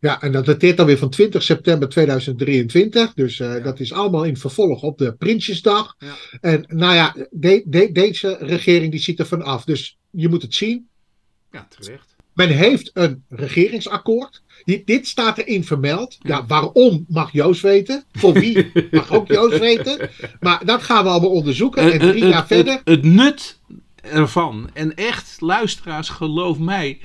[0.00, 3.14] Ja, en dat dateert dan weer van 20 september 2023.
[3.14, 3.60] Dus uh, Ja.
[3.60, 5.94] dat is allemaal in vervolg op de Prinsjesdag.
[5.98, 6.14] Ja.
[6.40, 9.64] En nou ja, de, de- deze regering die ziet er van af.
[9.64, 10.88] Dus je moet het zien.
[11.52, 12.14] Ja, terecht.
[12.32, 14.42] Men heeft een regeringsakkoord.
[14.64, 16.18] Dit, dit staat erin vermeld.
[16.20, 16.46] Ja.
[16.46, 18.04] Waarom mag Joost weten?
[18.12, 20.10] Voor wie mag ook Joost weten?
[20.40, 21.92] Maar dat gaan we allemaal onderzoeken.
[21.92, 22.72] En drie jaar het, verder.
[22.72, 23.58] Het, het nut
[24.00, 26.98] ervan, en echt, luisteraars, geloof mij,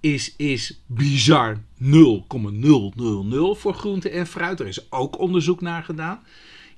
[0.00, 4.60] is, is bizar 0,000 voor groente en fruit.
[4.60, 6.22] Er is ook onderzoek naar gedaan.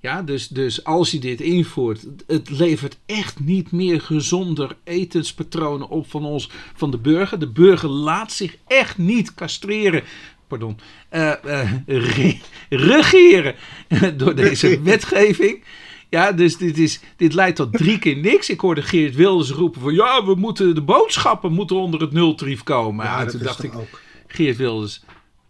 [0.00, 6.10] Ja, dus, dus als je dit invoert, het levert echt niet meer gezonder etenspatronen op
[6.10, 7.38] van ons, van de burger.
[7.38, 10.02] De burger laat zich echt niet castreren,
[10.46, 10.78] pardon,
[11.08, 12.38] eh, eh, re-
[12.68, 13.54] regeren
[14.16, 15.64] door deze wetgeving.
[16.08, 18.50] Ja, dus dit, is, dit leidt tot drie keer niks.
[18.50, 22.62] Ik hoorde Geert Wilders roepen van ja, we moeten de boodschappen moeten onder het nultarief
[22.62, 23.04] komen.
[23.06, 24.00] Ja, dat toen dacht ik, ook.
[24.26, 25.02] Geert Wilders,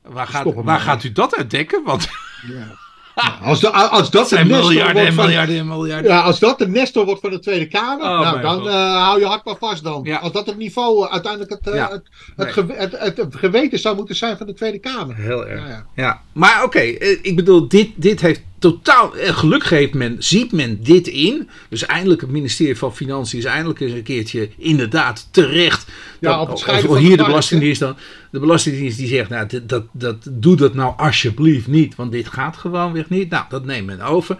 [0.02, 1.84] waar, gaat, waar maar gaat u dat uitdekken?
[1.84, 2.08] Want
[2.48, 2.78] Ja.
[3.14, 6.10] Nou, als, de, als dat zijn miljarden en miljarden en miljarden.
[6.10, 9.20] Ja, als dat de Nestor wordt van de Tweede Kamer, Oh, nou, dan eh, hou
[9.20, 10.00] je hart maar vast dan.
[10.04, 10.16] Ja.
[10.18, 11.90] Als dat het niveau uiteindelijk het, eh, Ja.
[12.36, 12.76] het, het, Nee.
[12.98, 15.16] het, geweten zou moeten zijn van de Tweede Kamer.
[15.16, 15.60] Heel erg.
[15.60, 15.86] Ja, ja.
[15.94, 19.16] Ja, maar oké, eh, ik bedoel, dit, dit heeft totaal.
[19.16, 21.48] eh, Gelukkig heeft men, ziet men dit in.
[21.68, 25.86] Dus eindelijk het ministerie van Financiën is eindelijk eens een keertje inderdaad terecht.
[26.20, 27.96] Ja, Dat- op het of- of hier de Belastingdienst dan.
[28.30, 31.94] De Belastingdienst die zegt, nou, dit- dat, dat, doe dat nou alsjeblieft niet.
[31.94, 33.30] Want dit gaat gewoon weer niet.
[33.30, 34.34] Nou, dat neemt men over.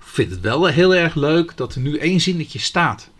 [0.00, 3.10] Ik vind het wel heel erg leuk dat er nu één zinnetje staat.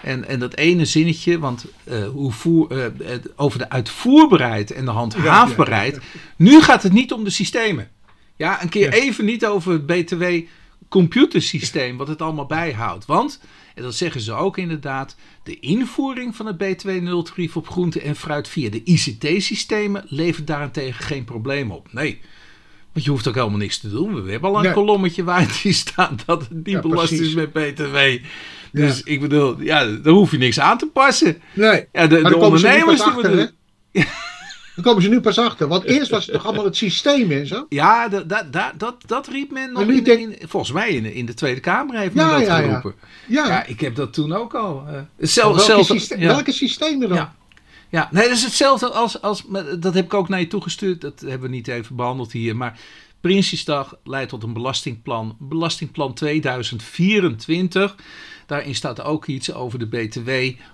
[0.00, 2.86] En, en dat ene zinnetje, want eh, hoe voer, eh,
[3.36, 6.00] over de uitvoerbaarheid en de handhaafbaarheid.
[6.36, 7.88] Nu gaat het niet om de systemen.
[8.42, 10.24] Ja, een keer even niet over het BTW
[10.88, 13.06] computersysteem, wat het allemaal bijhoudt.
[13.06, 13.40] Want,
[13.74, 18.16] en dat zeggen ze ook inderdaad, de invoering van het BTW nultarief op groente en
[18.16, 21.88] fruit via de ICT-systemen levert daarentegen geen probleem op.
[21.92, 22.20] Nee.
[22.92, 24.22] Want je hoeft ook helemaal niks te doen.
[24.24, 24.72] We hebben al een Nee.
[24.72, 27.96] kolommetje waar die staat dat het niet Ja, belast is met BTW.
[28.72, 31.42] Dus ik bedoel, ja, daar hoef je niks aan te passen.
[31.54, 33.54] Nee, Ja, de, de ondernemers die achter, moeten...
[34.74, 35.68] Dan komen ze nu pas achter.
[35.68, 37.66] Want eerst was het toch allemaal het systeem en zo.
[37.68, 41.02] Ja, dat, dat, dat, dat, dat riep men nog in, denk- in- volgens mij in,
[41.02, 42.94] de- in de Tweede Kamer heeft Ja, men dat ja, geroepen.
[43.28, 43.64] Ja, Ja.
[43.66, 44.84] ik heb dat toen ook al.
[45.18, 46.26] zelf, welke, zelf, syste- ja.
[46.26, 47.16] welke systemen dan?
[47.18, 47.34] Ja.
[47.88, 49.44] Ja, nee, dat is hetzelfde als, als.
[49.78, 51.00] Dat heb ik ook naar je toegestuurd.
[51.00, 52.56] Dat hebben we niet even behandeld hier.
[52.56, 52.78] Maar
[53.20, 55.36] Prinsjesdag leidt tot een belastingplan.
[55.38, 57.94] Belastingplan 2024.
[58.52, 60.30] Daarin staat ook iets over de BTW.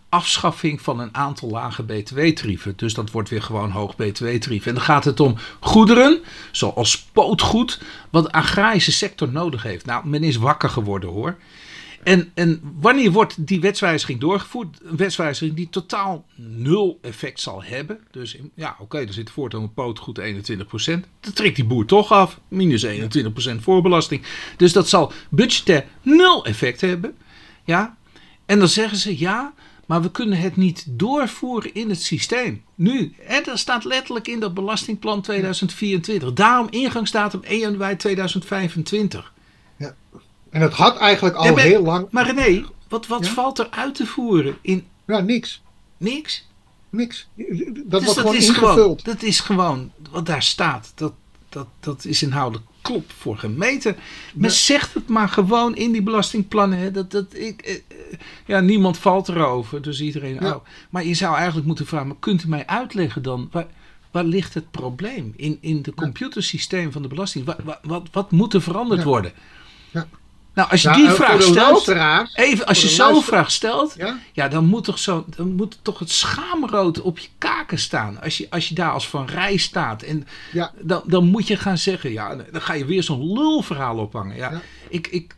[0.08, 2.72] Afschaffing van een aantal lage BTW-tarieven.
[2.76, 4.66] Dus dat wordt weer gewoon hoog BTW-tarief.
[4.66, 6.20] En dan gaat het om goederen,
[6.52, 9.86] zoals spootgoed, wat de agrarische sector nodig heeft.
[9.86, 11.36] Nou, men is wakker geworden hoor.
[12.02, 14.78] En, en wanneer wordt die wetswijziging doorgevoerd?
[14.82, 17.98] Een wetswijziging die totaal nul effect zal hebben.
[18.10, 20.22] Dus ja, oké, er zit voortaan een pootgoed 21%.
[21.20, 22.40] Dat trekt die boer toch af.
[22.48, 22.90] Minus 21%
[23.60, 24.22] voorbelasting.
[24.56, 27.16] Dus dat zal budgetair nul effect hebben.
[27.68, 27.96] Ja.
[28.46, 29.52] En dan zeggen ze ja,
[29.86, 32.62] maar we kunnen het niet doorvoeren in het systeem.
[32.74, 36.32] Nu, hè, dat staat letterlijk in dat belastingplan 2024.
[36.32, 39.32] Daarom ingangsdatum 1 januari 2025.
[40.50, 42.06] En het had eigenlijk al Ja, heel lang.
[42.10, 43.32] Maar René, wat, wat Ja?
[43.32, 44.56] valt er uit te voeren?
[44.60, 45.62] In Ja, niks.
[45.96, 46.46] niks.
[46.90, 47.28] Niks.
[47.36, 47.46] Dat
[47.90, 48.72] Dus wordt gewoon is ingevuld.
[48.72, 50.92] gewoon, dat is gewoon wat daar staat.
[50.94, 51.12] Dat,
[51.48, 53.96] dat, dat is inhoudelijk klop voor gemeten.
[54.34, 56.78] Men zegt het maar gewoon in die belastingplannen.
[56.78, 56.90] Hè.
[56.90, 60.36] Dat, dat, ik, eh, eh, ja, niemand valt erover, dus iedereen.
[60.40, 60.54] Ja.
[60.54, 60.64] Oh.
[60.90, 63.48] Maar je zou eigenlijk moeten vragen: maar kunt u mij uitleggen dan?
[63.52, 63.66] Waar,
[64.10, 67.44] waar ligt het probleem in, in de computersysteem van de belasting?
[67.44, 69.06] Wat, wat, wat, wat moet er veranderd Ja.
[69.06, 69.32] worden?
[70.58, 71.88] Nou, als je die en vraag stelt.
[72.34, 74.18] Even, als je zo'n vraag stelt, Ja?
[74.32, 78.20] ja, dan moet toch, zo, dan moet toch het schaamrood op je kaken staan.
[78.20, 80.02] Als je, als je daar als van rij staat.
[80.02, 80.72] En Ja.
[80.80, 84.36] dan, dan moet je gaan zeggen, ja, dan ga je weer zo'n lulverhaal ophangen.
[84.36, 84.60] Ja, Ja.
[84.88, 85.36] Ik, ik,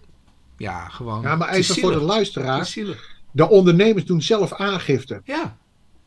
[0.57, 1.23] ja gewoon.
[1.23, 3.09] Ja, maar even voor de zielig.
[3.31, 5.21] De ondernemers doen zelf aangifte.
[5.25, 5.57] Ja,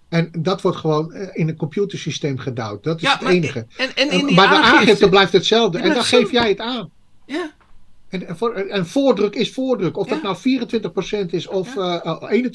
[0.09, 2.83] En dat wordt gewoon eh, in een computersysteem gedouwd.
[2.83, 3.65] Dat is ja het enige.
[3.77, 5.79] En, en in die maar de aangifte, aangifte blijft hetzelfde.
[5.79, 6.89] En dan geef jij het aan.
[7.25, 7.51] Ja,
[8.13, 9.97] En, en, voor, en voordruk is voordruk.
[9.97, 10.37] Of dat nou
[11.25, 12.51] 24% is, of eh, eh,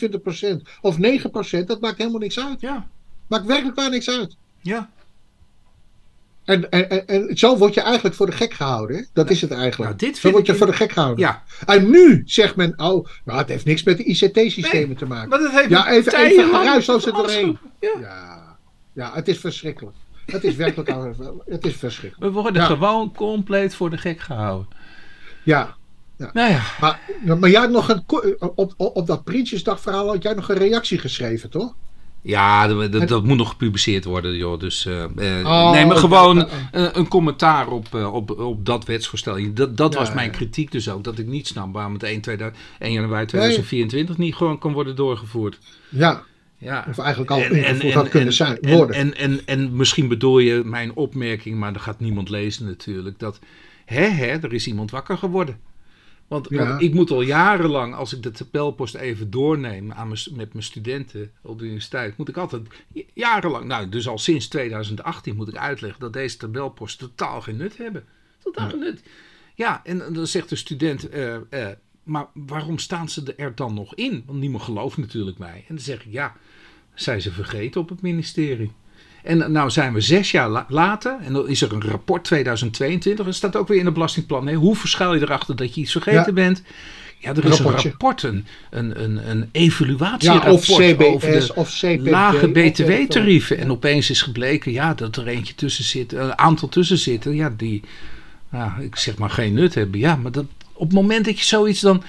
[0.56, 1.64] 21%, of 9%.
[1.66, 2.60] Dat maakt helemaal niks uit.
[2.60, 2.86] ja,
[3.26, 4.36] Maakt werkelijk waar niks uit.
[4.60, 4.90] ja.
[6.44, 8.96] En, en, en, en zo word je eigenlijk voor de gek gehouden.
[8.96, 9.02] Hè?
[9.12, 9.90] Dat is het eigenlijk.
[9.90, 11.24] Nou, dit zo word je voor de gek gehouden.
[11.24, 15.06] Ja, En nu zegt men, oh, nou, het heeft niks met de ICT-systemen Nee, te
[15.06, 15.28] maken.
[15.28, 17.58] maar dat heeft Ja, even, even geruisloos er doorheen.
[17.80, 17.90] Ja.
[18.00, 18.56] Ja,
[18.92, 19.96] ja, het is verschrikkelijk.
[20.26, 20.90] Het is werkelijk,
[21.46, 22.32] het is verschrikkelijk.
[22.34, 22.68] We worden Ja.
[22.68, 24.68] gewoon compleet voor de gek gehouden.
[25.48, 25.76] Ja,
[26.32, 27.00] Nou ja, maar,
[27.38, 28.02] maar jij had nog een,
[28.38, 31.74] op, op, op dat Prinsjesdagverhaal had jij nog een reactie geschreven, toch?
[32.22, 34.60] Ja, dat, dat, dat moet nog gepubliceerd worden, joh.
[34.60, 38.84] Dus eh, eh, Oh, nee, maar gewoon een, een commentaar op, eh, op, op dat
[38.84, 39.54] wetsvoorstel.
[39.54, 40.36] Dat, dat Ja, was mijn ja.
[40.36, 41.04] kritiek dus ook.
[41.04, 44.96] Dat ik niet snap waarom het 1, 2000 1 januari 2024 niet gewoon kan worden
[44.96, 45.58] doorgevoerd.
[45.88, 46.22] Ja,
[46.58, 46.86] Ja.
[46.88, 48.96] of eigenlijk al ingevoerd had kunnen zijn, en, worden.
[48.96, 53.18] En, en, en, misschien bedoel je mijn opmerking, maar dat gaat niemand lezen natuurlijk.
[53.18, 53.38] Dat,
[53.88, 55.60] hè, hè, er is iemand wakker geworden.
[56.26, 56.68] Want, Ja.
[56.68, 60.64] want ik moet al jarenlang, als ik de tabelpost even doorneem aan mijn, met mijn
[60.64, 62.62] studenten op de universiteit, moet ik altijd
[63.14, 67.76] jarenlang, nou dus al sinds 2018 moet ik uitleggen dat deze tabelposten totaal geen nut
[67.76, 68.04] hebben.
[68.42, 69.02] Totaal geen nut.
[69.54, 73.94] Ja, en dan zegt de student, eh, eh, maar waarom staan ze er dan nog
[73.94, 74.22] in?
[74.26, 75.64] Want niemand gelooft natuurlijk mij.
[75.68, 76.36] En dan zeg ik, ja,
[76.94, 78.72] zijn ze vergeten op het ministerie.
[79.22, 83.26] En nou zijn we zes jaar la- later en dan is er een rapport 2022.
[83.26, 84.44] En staat ook weer in het belastingplan.
[84.44, 86.32] Nee, hoe verschuil je erachter dat je iets vergeten Ja.
[86.32, 86.62] bent?
[87.18, 87.88] Ja, er is Rapportje.
[87.88, 93.58] een rapport, een, een, een, evaluatierapport CBS over de of lage btw-tarieven.
[93.58, 97.52] En opeens is gebleken ja, dat er eentje tussen zit, een aantal tussen zitten, ja,
[97.56, 97.82] die,
[98.80, 100.00] ik zeg maar geen nut hebben.
[100.00, 102.02] Ja, maar dat, op het moment dat je zoiets dan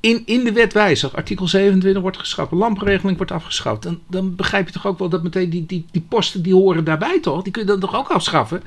[0.00, 4.66] in, in de wet wijzigt, artikel 27 wordt geschrapt, lampregeling wordt afgeschaft, dan, dan begrijp
[4.66, 7.42] je toch ook wel dat meteen die, die, die posten die horen daarbij toch?
[7.42, 8.62] Die kun je dan toch ook afschaffen?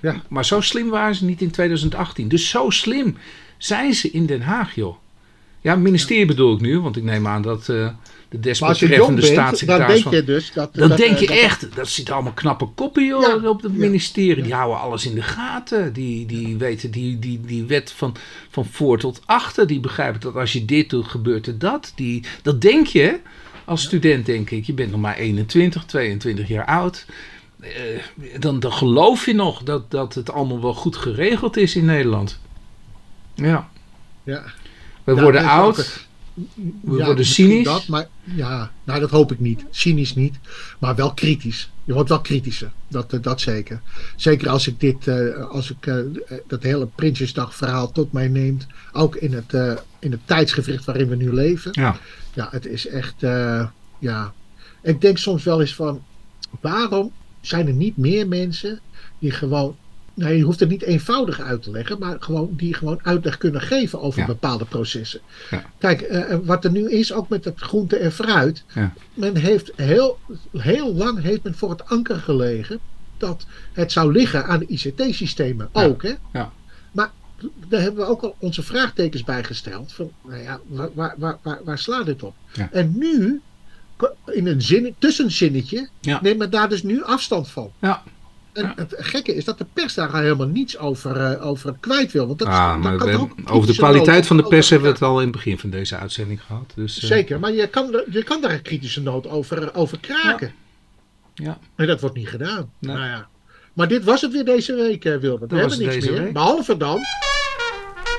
[0.00, 0.22] Ja.
[0.28, 2.28] Maar zo slim waren ze niet in 2018.
[2.28, 3.16] Dus zo slim
[3.58, 4.96] zijn ze in Den Haag, joh.
[5.60, 7.88] Ja, ministerie bedoel ik nu, want ik neem aan dat eh,
[8.28, 10.74] de desbetreffende bent, dan staatssecretaris denk je dus dat...
[10.74, 13.72] Dan dat, denk je dat- echt, dat zitten allemaal knappe koppen joh, Ja, op het
[13.72, 14.42] ja, ministerie.
[14.42, 15.92] Die houden alles in de gaten.
[15.92, 18.14] Die, die weten die, die, die wet van,
[18.50, 19.66] van voor tot achter.
[19.66, 21.92] Die begrijpen dat als je dit doet, gebeurt er dat.
[21.94, 23.18] Die, dat denk je
[23.64, 24.64] als student, denk ik.
[24.66, 27.06] Je bent nog maar 21, 22 jaar oud.
[27.60, 27.70] Eh,
[28.38, 32.38] dan, dan geloof je nog dat, dat het allemaal wel goed geregeld is in Nederland.
[33.34, 33.68] Ja,
[34.22, 34.42] Ja.
[35.04, 36.05] we Ja, worden en oud.
[36.80, 37.64] We Ja, worden cynisch.
[37.64, 39.64] Dat, maar ja, nou dat hoop ik niet.
[39.70, 40.34] Cynisch niet,
[40.78, 41.70] maar wel kritisch.
[41.84, 43.80] Je wordt wel kritischer, dat, eh, dat zeker.
[44.16, 45.96] Zeker als ik dit, eh, als ik eh,
[46.46, 48.66] dat hele Prinsjesdag verhaal tot mij neemt.
[48.92, 51.70] Ook in het, eh, in het tijdsgevricht waarin we nu leven.
[51.74, 51.96] Ja.
[52.34, 53.14] Ja, het is echt,
[53.98, 54.32] ja.
[54.82, 56.04] Ik denk soms wel eens van,
[56.60, 58.80] waarom zijn er niet meer mensen
[59.18, 59.76] die gewoon,
[60.16, 63.60] nee, je hoeft het niet eenvoudig uit te leggen, maar gewoon, die gewoon uitleg kunnen
[63.60, 64.26] geven over Ja.
[64.26, 65.20] bepaalde processen.
[65.50, 65.64] Ja.
[65.78, 68.92] Kijk, eh, wat er nu is, ook met het groente en fruit, Ja.
[69.14, 70.18] men heeft heel,
[70.56, 72.78] heel lang heeft men voor het anker gelegen
[73.18, 76.12] dat het zou liggen aan de ICT-systemen ook, hè?
[76.32, 76.52] Ja.
[76.92, 77.10] Maar
[77.68, 79.92] daar hebben we ook al onze vraagtekens bij gesteld.
[79.92, 82.34] Van, nou ja, waar, waar, waar, waar, slaat dit op?
[82.72, 83.40] En nu,
[84.26, 86.18] in een zin, tussenzinnetje, Ja.
[86.22, 87.72] neemt men daar dus nu afstand van.
[87.80, 88.02] Ja.
[88.56, 92.26] En het gekke is dat de pers daar helemaal niets over, eh, over kwijt wil.
[92.26, 95.02] Want dat, Ah, kan ook over de kwaliteit van de over pers hebben we het
[95.04, 96.72] al in het begin van deze uitzending gehad.
[96.74, 100.52] Dus, eh, Zeker, maar je kan, je kan daar een kritische noot over, over kraken.
[101.34, 101.58] Ja.
[101.74, 102.70] En dat wordt niet gedaan.
[102.78, 102.96] Nee.
[102.96, 103.28] Nou ja.
[103.72, 105.50] Maar dit was het weer deze week, eh, Wilbert.
[105.50, 106.22] We hebben niks meer.
[106.22, 106.32] week.
[106.32, 106.98] Behalve dan.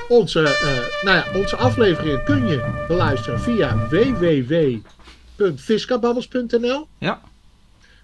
[0.08, 6.88] Onze, eh, nou ja, onze afleveringen kun je beluisteren via www.viscababbels.nl.
[6.98, 7.20] Ja.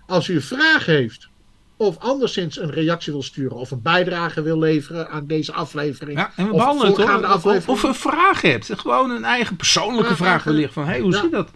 [0.06, 1.28] Als u een vraag heeft
[1.76, 6.18] of anderszins een reactie wil sturen of een bijdrage wil leveren aan deze aflevering.
[6.18, 7.00] Ja, en we of behandelen het.
[7.24, 7.78] Of, aflevering.
[7.78, 8.70] of een vraag hebt.
[8.76, 10.72] Gewoon een eigen persoonlijke Ja, vraag wellicht.
[10.72, 11.20] Van, hé, hey, hoe ja.
[11.20, 11.50] zit dat?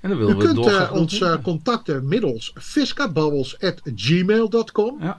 [0.00, 0.90] En dan U willen we kunt doorgaan.
[0.90, 4.96] ons eh, contacten middels viscababbels.gmail.com.
[5.00, 5.18] Ja,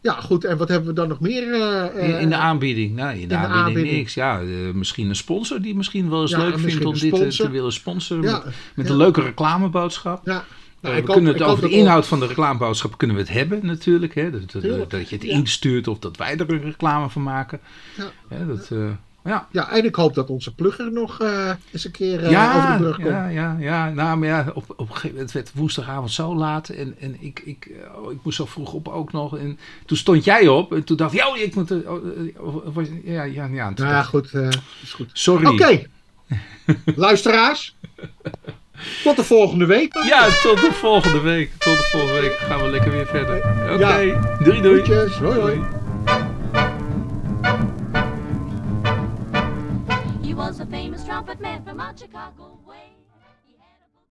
[0.00, 0.44] Ja, goed.
[0.44, 1.52] En wat hebben we dan nog meer?
[1.52, 2.94] eh, in, in de aanbieding.
[2.96, 3.96] Nou, in de, aanbieding, aanbieding.
[3.96, 4.14] niks.
[4.14, 4.40] Ja,
[4.74, 8.24] misschien een sponsor die misschien wel eens Ja, leuk vindt om dit te willen sponsoren.
[8.24, 8.92] Ja, met met ja.
[8.92, 10.26] een leuke reclameboodschap.
[10.26, 10.44] Ja.
[10.80, 13.22] Eh, Nou, we ik hoop- kunnen het over de inhoud van de reclameboodschap kunnen we
[13.22, 14.14] het hebben natuurlijk.
[14.14, 14.30] Hè?
[14.30, 14.52] Dat,
[14.90, 15.32] dat, je het ja.
[15.32, 17.60] instuurt of dat wij er een reclame van maken.
[17.96, 18.10] Ja.
[18.28, 18.78] Hè, dat, eh,
[19.24, 19.48] ja.
[19.52, 22.70] Ja, en ik hoop dat onze plugger nog eh, eens een keer eh, ja, over
[22.72, 23.08] de brug komt.
[23.08, 23.90] ja, ja, ja.
[23.90, 26.68] Nou, maar ja, op, op een gegeven moment werd woensdagavond zo laat.
[26.68, 29.38] En, en ik, ik, eh, oh, ik moest zo vroeg op ook nog.
[29.38, 30.72] En toen stond jij op.
[30.72, 31.70] En toen dacht ik, ja, ik moet...
[31.70, 33.70] er- oh, eh, of- of was- ja, ja, ja.
[33.70, 34.32] Nou ja, goed.
[34.32, 34.48] eh,
[34.82, 35.10] is goed.
[35.12, 35.46] Sorry.
[35.46, 35.82] Oké.
[36.96, 37.76] Luisteraars.
[39.02, 39.92] Tot de volgende week.
[39.92, 40.06] dan.
[40.06, 41.50] Ja, tot de volgende week.
[41.58, 43.36] Tot de volgende week gaan we lekker weer verder.
[43.74, 44.36] Oké, Ja.
[44.44, 44.82] doei doei.
[45.20, 45.60] Hoi hoi.
[50.22, 52.49] He was a famous trumpet man from out Chicago.